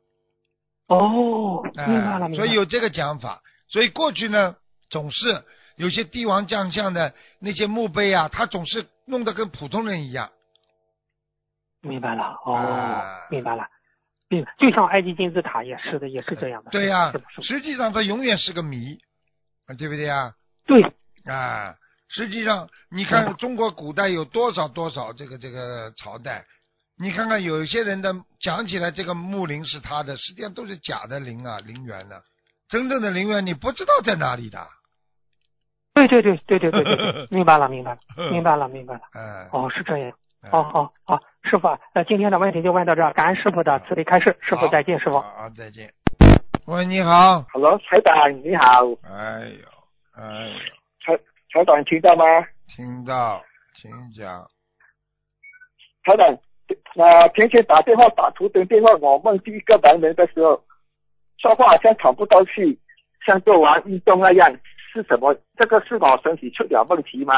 [0.87, 2.37] 哦，哎明白了，明白了。
[2.37, 3.43] 所以有这个讲法。
[3.69, 4.55] 所以过去呢，
[4.91, 5.43] 总是
[5.75, 10.31] 有些帝王将相的那些墓碑啊，他总是弄得跟普通人一样。
[11.87, 13.66] 明白了，哦，明白了。
[14.29, 16.70] 对，就像埃及金字塔也是的，也是这样的。
[16.70, 18.99] 对呀，实际上它永远是个谜，
[19.79, 20.35] 对不对呀？
[20.66, 20.83] 对。
[21.33, 21.75] 啊，
[22.09, 26.44] 实际上你看中国古代有多少多少这个这个朝代，
[26.99, 32.20] 你看看有些人的，讲起来这个墓陵是他的，实际上都是假的陵啊陵园的。
[32.68, 34.66] 真正的陵园你不知道在哪里的。
[35.94, 39.01] 对对对对对对对， 明白了明白了明白了明白了。
[39.12, 40.12] 哎，哦，是这样，
[40.51, 41.20] 好好好。
[41.49, 45.21] 师傅啊，呃，今天的问题就问到这儿，感恩师傅的慈悲开示，师傅再见，师傅。
[45.21, 45.93] 好，再见。
[46.67, 47.43] 喂，你好。
[47.53, 50.59] Hello，台长你好，哎呦，哎呦，
[51.05, 51.17] 台
[51.53, 52.25] 台长听到吗？
[52.67, 53.41] 听到，
[53.77, 54.43] 请讲。
[56.03, 56.37] 台长，
[56.97, 60.61] 那前天打电话打图腾电话，我梦见一个男人的时候，
[61.39, 62.77] 说话好像喘不到气，
[63.25, 64.51] 像做完运动那样，
[64.93, 65.33] 是什么？
[65.57, 67.35] 这个是我身体出了问题吗？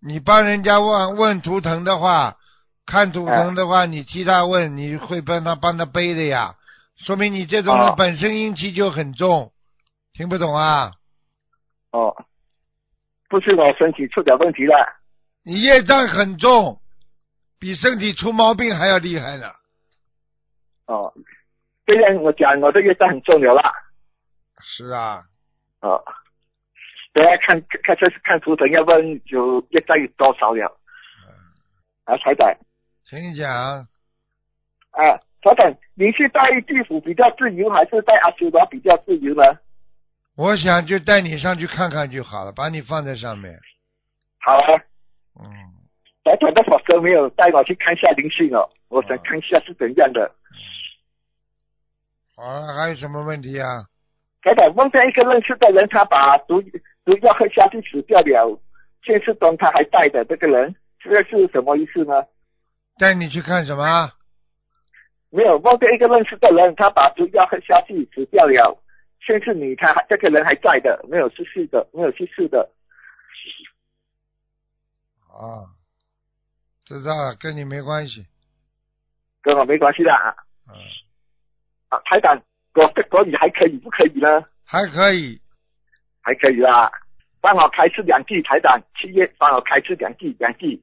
[0.00, 2.36] 你帮人家问问图腾的话，
[2.86, 6.54] 看图腾的话，你替他问，你会帮他帮他背的呀，
[6.96, 9.52] 说明你这种人哦本身阴气就很重，
[10.12, 10.92] 听不懂啊？
[11.92, 12.14] 哦，
[13.28, 14.74] 不是我身体出点问题了。
[15.42, 16.80] 你业障很重，
[17.58, 19.46] 比身体出毛病还要厉害呢。
[20.86, 21.12] 哦，
[21.86, 23.72] 这样我讲我的业障很重了啦。
[24.60, 25.22] 是啊，
[25.80, 26.04] 哦，
[27.12, 30.80] 等下看看这是看图腾要问有业障有多少了。
[32.04, 32.54] 啊，台长。
[33.06, 33.50] 请讲。
[34.90, 39.42] 啊，台长，你是带地府比较自由，还是带阿修罗比较自由呢？
[40.36, 43.52] 我想就带你上去看看就好了，把你放在上面。
[44.40, 44.72] 好啊，
[45.38, 45.46] 嗯，
[46.24, 50.34] 台长的法师没有带我去看一下灵性哦，我想看一下是怎样的。
[52.34, 53.84] 好了，还有什么问题啊？
[54.42, 56.62] 台长梦见一个认识的人，他把毒
[57.04, 58.60] 毒药喝下去死掉了，
[59.02, 62.24] 现实中他还带的这个人，这个是什么意思呢？
[62.98, 64.12] 带你去看什么？
[65.30, 68.80] 没有梦见一个认识的人，他把毒药喝下去死掉了，
[69.18, 72.70] 甚至你他这个人还在的，没有去世的，没有去世的。
[75.26, 75.66] 啊，
[76.84, 78.26] 知道了，跟你没关系。
[79.42, 80.32] 跟我没关系的啊。
[80.68, 80.78] 嗯，
[81.88, 82.40] 啊，台长，
[82.72, 84.28] 国国语还可以不可以呢？
[84.64, 85.40] 还可以。
[86.22, 86.90] 还可以啦，
[87.40, 90.80] 帮我开示两句，台长，七月帮我开示两句，两句。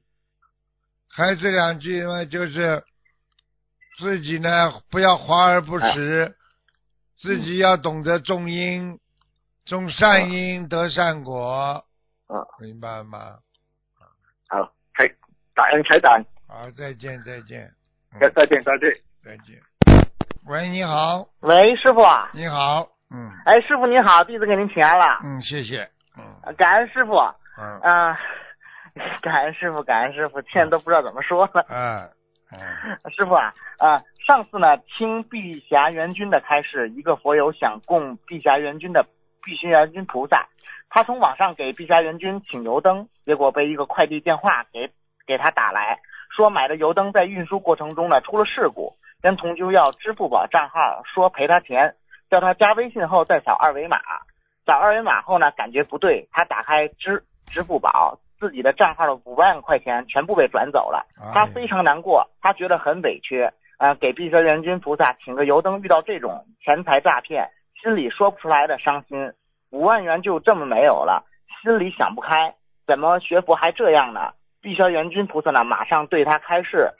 [1.14, 2.82] 开这两句嘛，就是
[3.98, 6.34] 自己呢不要华而不实，
[7.20, 8.98] 自己要懂得种因，
[9.66, 11.84] 种善因得善果，
[12.26, 13.38] 啊，明白吗？
[14.48, 15.06] 好，开
[15.54, 17.70] 感恩台长，好，再见，再见，
[18.18, 18.90] 再再见再见。
[19.24, 19.62] 再见。
[20.46, 23.30] 喂，你好，喂，师傅啊，你好，嗯。
[23.44, 26.54] 哎，师傅你好，弟子给您请安了，嗯，谢谢，嗯。
[26.56, 27.12] 感恩师傅，
[27.58, 27.80] 嗯。
[27.82, 28.18] 啊、
[29.22, 31.64] 感恩师傅，感恩师傅，现在都不知道怎么说了。
[31.68, 32.08] 嗯
[32.52, 32.60] 嗯
[33.16, 39.06] 师傅啊，啊、 上次呢听碧霞元君的开示，一个佛友想供碧霞元君的
[39.42, 40.46] 碧霞元君菩萨，
[40.90, 44.90] 他从网上给碧霞元君请油灯，结果被一个快递电话给
[45.26, 46.00] 给他打来，
[46.36, 51.94] 说买的油灯在运输过程中呢出了事故，跟同修要支付宝账号，说赔他钱，
[52.28, 53.98] 叫他加微信后再扫二维码，
[54.66, 58.18] 扫二维码后呢感觉不对，他打开支支付宝。
[58.42, 67.50] 自己的账号的五万块钱全部被转走了，他非常难过，他觉得很委屈，呃，给碧蛇元君菩萨请个油灯，遇到这种钱财诈骗，
[67.80, 69.32] 心里说不出来的伤心，
[69.70, 71.24] 五万元就这么没有了，
[71.62, 74.32] 心里想不开，怎么学佛还这样呢？
[74.60, 76.90] 碧霄元君菩萨呢，马上对他开示，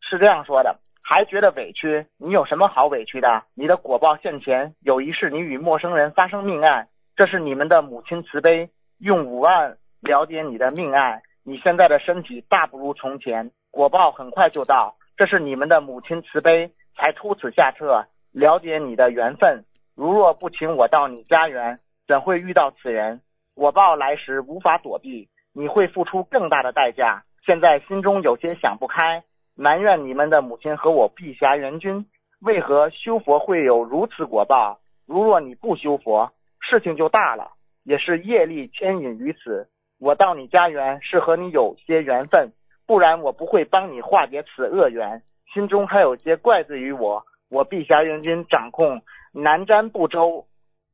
[0.00, 2.06] 是这样说的：还觉得委屈？
[2.16, 3.42] 你有什么好委屈的？
[3.54, 11.22] 你的果报现前，有一世你与陌生人发生命案，这是你们的母亲慈悲，用五万了解你的命案。
[11.42, 19.64] 你现在的身体大不如从前，果报很快就到，这是你们的母亲慈悲，才出此下策，了解你的缘分。
[19.94, 23.20] 如若不请我到你家园，怎会遇到此人？
[23.54, 27.24] 果报来时无法躲避，你会付出更大的代价。
[27.44, 29.24] 现在心中有些想不开，
[29.56, 32.06] 埋怨你们的母亲和我碧霞元君，
[32.40, 34.78] 为何修佛会有如此果报？
[35.06, 39.68] 如若你不修佛，事情就大了，也是业力牵引于此。
[40.00, 42.50] 我到你家园是和你有些缘分，
[42.86, 45.22] 不然我不会帮你化解此恶缘。
[45.52, 50.46] 心中还有些怪罪于我，我碧霞元君掌控南瞻部洲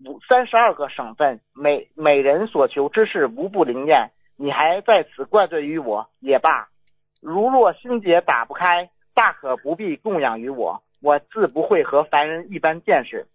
[0.05, 4.11] 五三十二个省份，每每人所求之事无不灵验。
[4.37, 6.69] 你还在此怪罪于我也罢，
[7.23, 10.83] 如若心结打不开，大可不必供养于我。
[11.01, 13.27] 我自不会和凡人一般见识，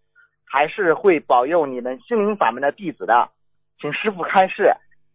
[0.46, 3.30] 还是会保佑你们心灵法门的弟子的，
[3.80, 4.74] 请师傅开示。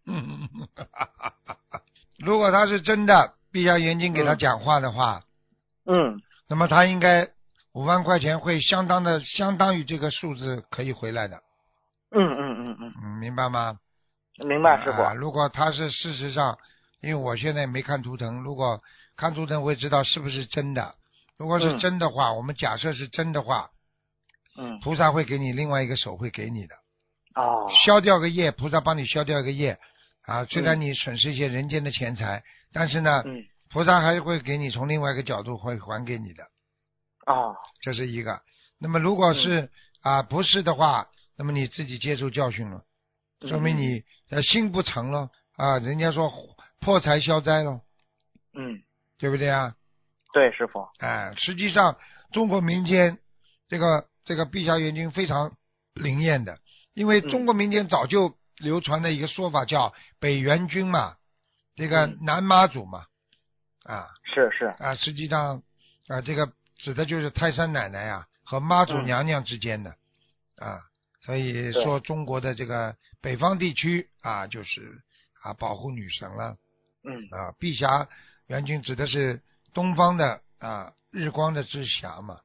[0.09, 0.46] 嗯，
[2.19, 5.23] 如果他是真的，闭上眼睛给他讲话的话，
[5.87, 6.21] 嗯。
[6.49, 7.29] 那么他应该
[7.73, 11.43] 五万块钱会相当的相当于这个数字可以回来的，
[12.11, 13.79] 嗯嗯嗯嗯，嗯，明白吗？
[14.47, 15.03] 明白师傅。
[15.03, 16.57] 啊如果他是事实上，
[17.01, 18.81] 因为我现在没看图腾，如果
[19.17, 20.95] 看图腾会知道是不是真的。
[21.39, 21.79] 如果是嗯。
[21.79, 23.71] 真的话，我们假设是真的话，
[24.57, 24.79] 嗯。
[24.81, 26.75] 菩萨会给你另外一个手会给你的，
[27.35, 27.69] 哦。
[27.85, 29.79] 消掉个业，菩萨帮你消掉一个业
[30.27, 30.45] 啊。
[30.45, 36.45] 虽然嗯你损失一些人间的钱财，但是呢，嗯菩萨还会给你从另外一个角度会还给你的，
[37.25, 38.41] 啊这是一个。
[38.79, 39.71] 那么如果是
[40.03, 42.85] 啊不是的话，那么你自己接受教训了，
[43.49, 45.79] 说明你呃心不诚了啊。
[45.79, 46.33] 人家说
[46.81, 47.81] 破财消灾了，
[48.55, 48.83] 嗯
[49.19, 49.75] 对不对啊？
[50.33, 51.97] 对师傅哎，实际上
[52.33, 53.19] 中国民间
[53.69, 55.57] 这个这个碧霞元君非常
[55.95, 56.59] 灵验的，
[56.95, 61.17] 因为嗯中国民间早就流传的一个说法叫北元君嘛，
[61.75, 62.19] 这个嗯。
[62.23, 63.07] 南妈祖嘛，
[63.85, 64.09] 啊。
[64.25, 64.67] 是是。
[64.83, 65.63] 啊，实际上
[66.09, 69.05] 啊这个指的就是泰山奶奶呀、和妈祖嗯。
[69.05, 69.97] 娘娘之间的、
[70.57, 70.81] 啊，
[71.23, 75.03] 所以说中国的这个北方地区啊就是
[75.43, 76.57] 啊保护女神了。
[77.05, 77.29] 嗯。
[77.31, 78.09] 啊，碧霞
[78.47, 79.43] 元君指的是
[79.75, 82.41] 东方的啊日光的之霞嘛，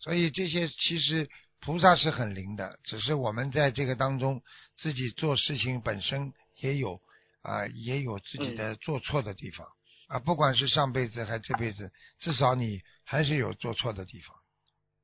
[0.00, 1.28] 所以这些其实
[1.60, 4.42] 菩萨是很灵的，只是我们在这个当中
[4.76, 7.00] 自己做事情本身也有
[7.42, 9.66] 啊也有自己的做错的地方、
[10.08, 14.36] 啊，不管是上辈子还是这辈子，至少你还是有做错的地方，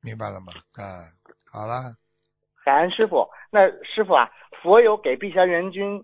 [0.01, 0.53] 明白了吗？
[0.73, 1.07] 啊，
[1.51, 1.95] 好了，
[2.65, 3.27] 感恩师傅。
[3.51, 4.29] 那师傅啊，
[4.61, 6.03] 佛有给碧霞元君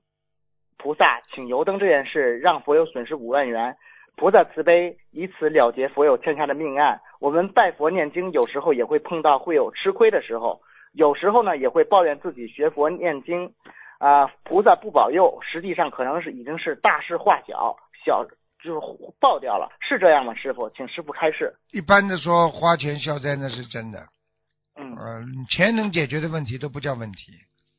[0.78, 3.76] 菩萨请油灯这件事，让佛有损失五万元。
[4.16, 7.00] 菩萨慈悲，以此了结佛有欠下的命案。
[7.22, 10.62] 我们拜佛念经，有时候也会碰到会有吃亏的时候，
[10.94, 13.54] 有时候呢也会抱怨自己学佛念经，
[14.00, 17.76] 啊、菩萨不保佑，实际上可能是已经是大事化小，
[18.06, 18.26] 小
[18.64, 18.80] 就是
[19.20, 20.34] 爆掉了，是这样吗？
[20.34, 21.56] 师傅，请师傅开示。
[21.72, 24.08] 一般的说花钱消灾那是真的，
[24.76, 27.34] 嗯，呃，钱能解决的问题都不叫问题。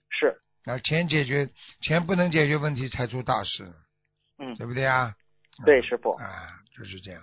[0.09, 1.49] 是，啊，钱解决
[1.81, 3.65] 钱不能解决问题才出大事，
[4.39, 5.13] 嗯，对不对啊？
[5.67, 6.13] 对，师傅。
[6.13, 6.25] 啊，
[6.77, 7.21] 就是这样。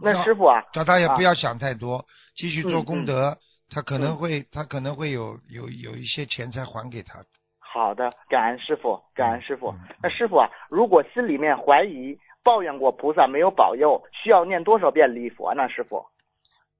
[0.00, 2.04] 那师傅啊，叫他也啊不要想太多，
[2.36, 3.38] 继续做嗯功德，
[3.74, 7.18] 他可能嗯会他可能会有有有一些钱财还给他。
[7.58, 9.80] 好的，感恩师傅，感恩师傅嗯。
[10.00, 15.68] 那师傅啊，如果心里面怀疑、抱怨过菩萨没有保佑，需要念多少遍礼佛呢？
[15.68, 16.06] 师傅？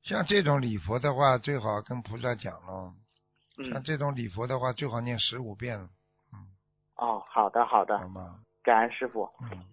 [0.04, 2.94] 像这种礼佛的话，最好跟菩萨讲咯。
[3.56, 5.76] 像嗯，这种礼佛的话，最好念十五遍
[6.32, 6.46] 嗯，
[6.96, 8.38] 哦，好的，好的好，吗？
[8.62, 9.28] 感恩师傅。
[9.42, 9.64] 嗯，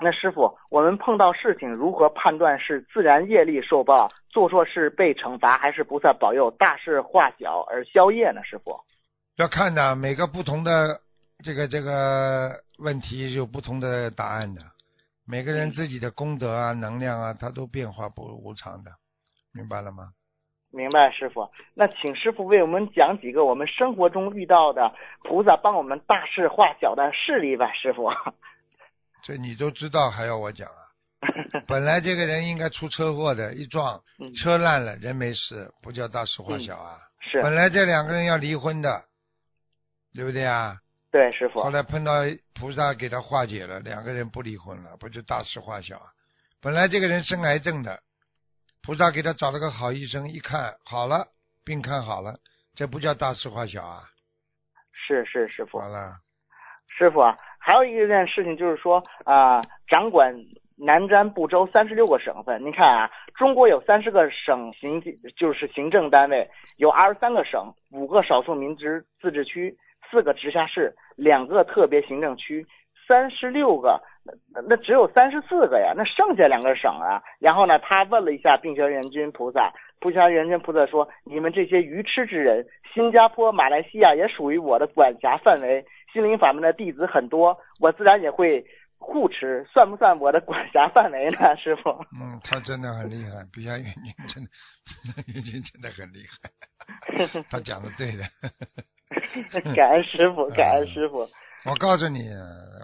[0.00, 8.42] 那师傅，我们碰到事情如何判断是自然业力受报，做错事被惩罚，还是菩萨保佑大事化小而消业呢？
[8.44, 8.78] 师傅？
[9.36, 11.00] 要看的每个不同的
[11.44, 14.62] 这个这个问题有不同的答案的，
[15.26, 18.90] 每个人嗯自己的功德啊、能量啊，它都变化不无常的，
[19.52, 20.10] 明白了吗？
[20.70, 21.48] 明白，师傅。
[21.74, 24.94] 那请师傅为我们讲几个我们生活中遇到的
[25.24, 28.10] 菩萨帮我们大事化小的事例吧，师傅。
[29.22, 30.84] 这你都知道，还要我讲啊？
[31.66, 36.98] 本来这个人应该出车祸的，一撞嗯，车烂了，人没事，不叫大事化小啊。
[37.20, 39.04] 是，本来这两个人要离婚的，
[40.14, 40.78] 对不对啊？
[41.10, 41.70] 对，师傅后。
[41.70, 42.12] 来碰到
[42.54, 46.06] 菩萨给他化解了，两个人不离婚了，不就大事化小啊？
[46.60, 48.00] 本来这个人生癌症的，
[48.82, 51.26] 菩萨给他找了个好医生，一看好了，
[51.64, 52.38] 病看好了，
[52.76, 54.08] 这不叫大事化小啊？
[54.92, 55.88] 是是，师傅好。
[55.88, 56.16] 了，
[56.96, 60.34] 师傅啊，还有一件事情就是说啊、掌管
[60.76, 62.62] 南瞻部洲三十六个省份。
[62.64, 65.02] 您看啊，中国有三十个省行
[65.36, 68.86] 就是行政单位，有二十三个省，五个少数民族
[69.20, 69.76] 自治区，
[70.10, 72.64] 四个直辖市，两个特别行政区，
[73.06, 74.00] 三十六个，
[74.68, 77.20] 那只有三十四个呀，那剩下两个省啊。
[77.40, 88.64] 然后呢，他问了一下病泉元君菩萨，不暇元君菩萨说：“你们这些愚痴之人，新加坡、马来西亚也属于我的管辖范围，心灵法门的弟子很多，我自然也会
[88.98, 94.50] 护持，算不算我的管辖范围呢？” 师傅，嗯，他真的很厉害，比下元君真的，
[95.32, 98.24] 元君真的很厉害， 他讲的对的。
[99.74, 101.28] 感恩师傅，感恩师傅。
[101.64, 102.28] 我告诉你，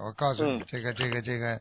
[0.04, 0.64] 我告诉你，嗯。
[0.66, 1.60] 这个这个这个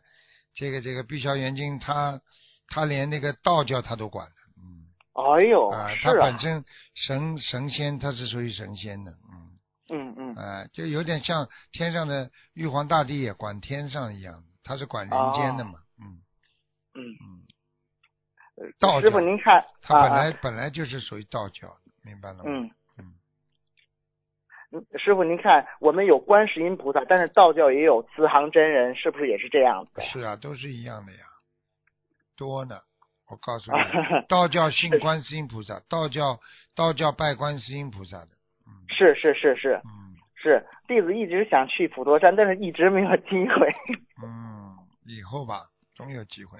[0.56, 2.20] 这个这个碧霄元君，他
[2.68, 4.88] 他连那个道教他都管的，嗯。
[5.14, 9.53] 哎呦，啊，他本啊，身神神仙，他是属于神仙的，嗯
[9.90, 16.22] 嗯嗯，哎，就有点像天上的玉皇大帝也管天上一样，他是管人间的嘛，嗯。
[16.96, 17.02] 嗯。
[17.04, 17.44] 嗯，
[18.56, 22.44] 呃道师傅您看，他本啊来本来就是属于道教，明白了吗？
[22.46, 22.72] 嗯。
[22.98, 23.14] 嗯。
[24.72, 30.02] 嗯，师傅您看，我们有观世音菩萨，但是道教也有慈航真人，是不是也是这样子？
[30.02, 31.26] 是啊，都是一样的呀，
[32.38, 32.80] 多呢。
[33.30, 33.78] 我告诉你，
[34.30, 36.40] 道教信观世音菩萨，道教
[36.76, 38.43] 道教拜观世音菩萨的，嗯
[38.88, 43.68] 是是是是嗯是，弟子一直想去普陀山，但是一直没有机会。
[44.22, 45.64] 嗯，以后吧，
[45.96, 46.58] 总有机会。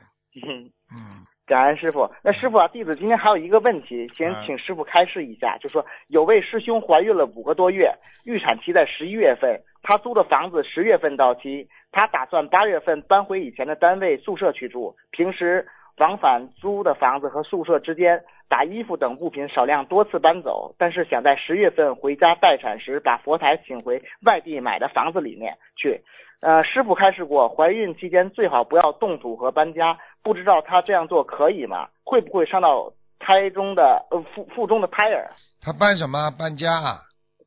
[0.48, 2.10] 嗯嗯，感恩师傅。
[2.24, 7.94] 那师傅啊，弟子今天还有一个问题，先啊请师傅开示一下，就说有位师兄怀孕了五个多月，
[8.24, 15.68] 预产期在十一月份，他租的房子十月份到期，他打算八月份搬回以前的单位宿舍去住，平时
[15.98, 26.02] 往返租的房子和宿舍之间，把衣服等物品少量多次搬走，但是想在十月份回家待产时，把佛台请回外地买的房子里面去。
[26.42, 31.88] 呃，师傅开示过，怀孕期间最好不要动土和搬家，不知道他这样做可以吗？
[32.04, 35.32] 会不会伤到胎中的呃腹腹中的胎儿？
[35.62, 36.32] 他搬什么？
[36.38, 37.00] 搬家啊？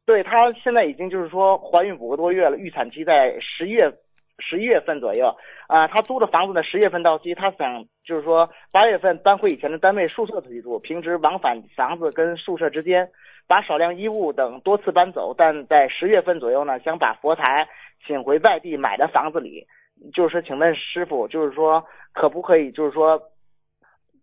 [0.07, 3.93] 对他现在已经就是说怀孕五个多月了，预产期在十一月
[4.39, 13.11] 十一月份左右啊、他租的房子呢十月份到期，他想就是说八月份搬回以前的单位宿舍居住，平时往返房子跟宿舍之间，
[13.49, 17.67] 把少量衣物等多次搬走，但在十月份左右呢，想把佛台
[18.07, 19.67] 请回外地买的房子里。
[20.13, 21.83] 就是，请问师傅，就是说
[22.13, 23.19] 可不可以，就是说，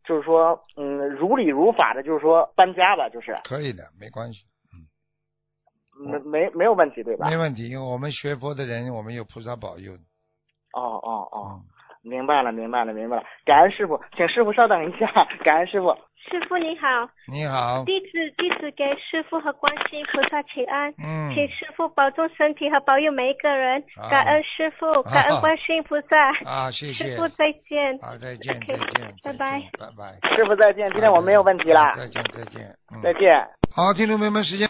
[0.05, 4.45] 就是说，嗯，如理如法的，就是说搬家吧，就是可以的，没关系，
[5.99, 7.29] 没没没有问题，对吧？
[7.29, 10.03] 没问题，因为我们学佛的人，我们有菩萨保佑的。
[10.73, 13.23] 哦哦哦，嗯，明白了，明白了，明白了。
[13.45, 15.07] 感恩师傅，请师傅稍等一下。
[15.43, 15.95] 感恩师傅。
[16.31, 16.87] 师傅你好，
[17.29, 23.83] 你好，弟子弟子给师傅和观世音菩萨请安，嗯，请师傅保重身体和保佑每一个人。
[23.97, 26.29] 啊感恩师傅，感恩观世音菩萨。
[26.49, 27.99] 啊，谢谢师，傅再见。
[28.01, 28.79] 好，再见再见，
[29.21, 33.45] 拜拜拜拜，师傅再见，今天我没有问题了，再见，再见，嗯，再见。
[33.75, 34.61] 好，听众朋友们，时间。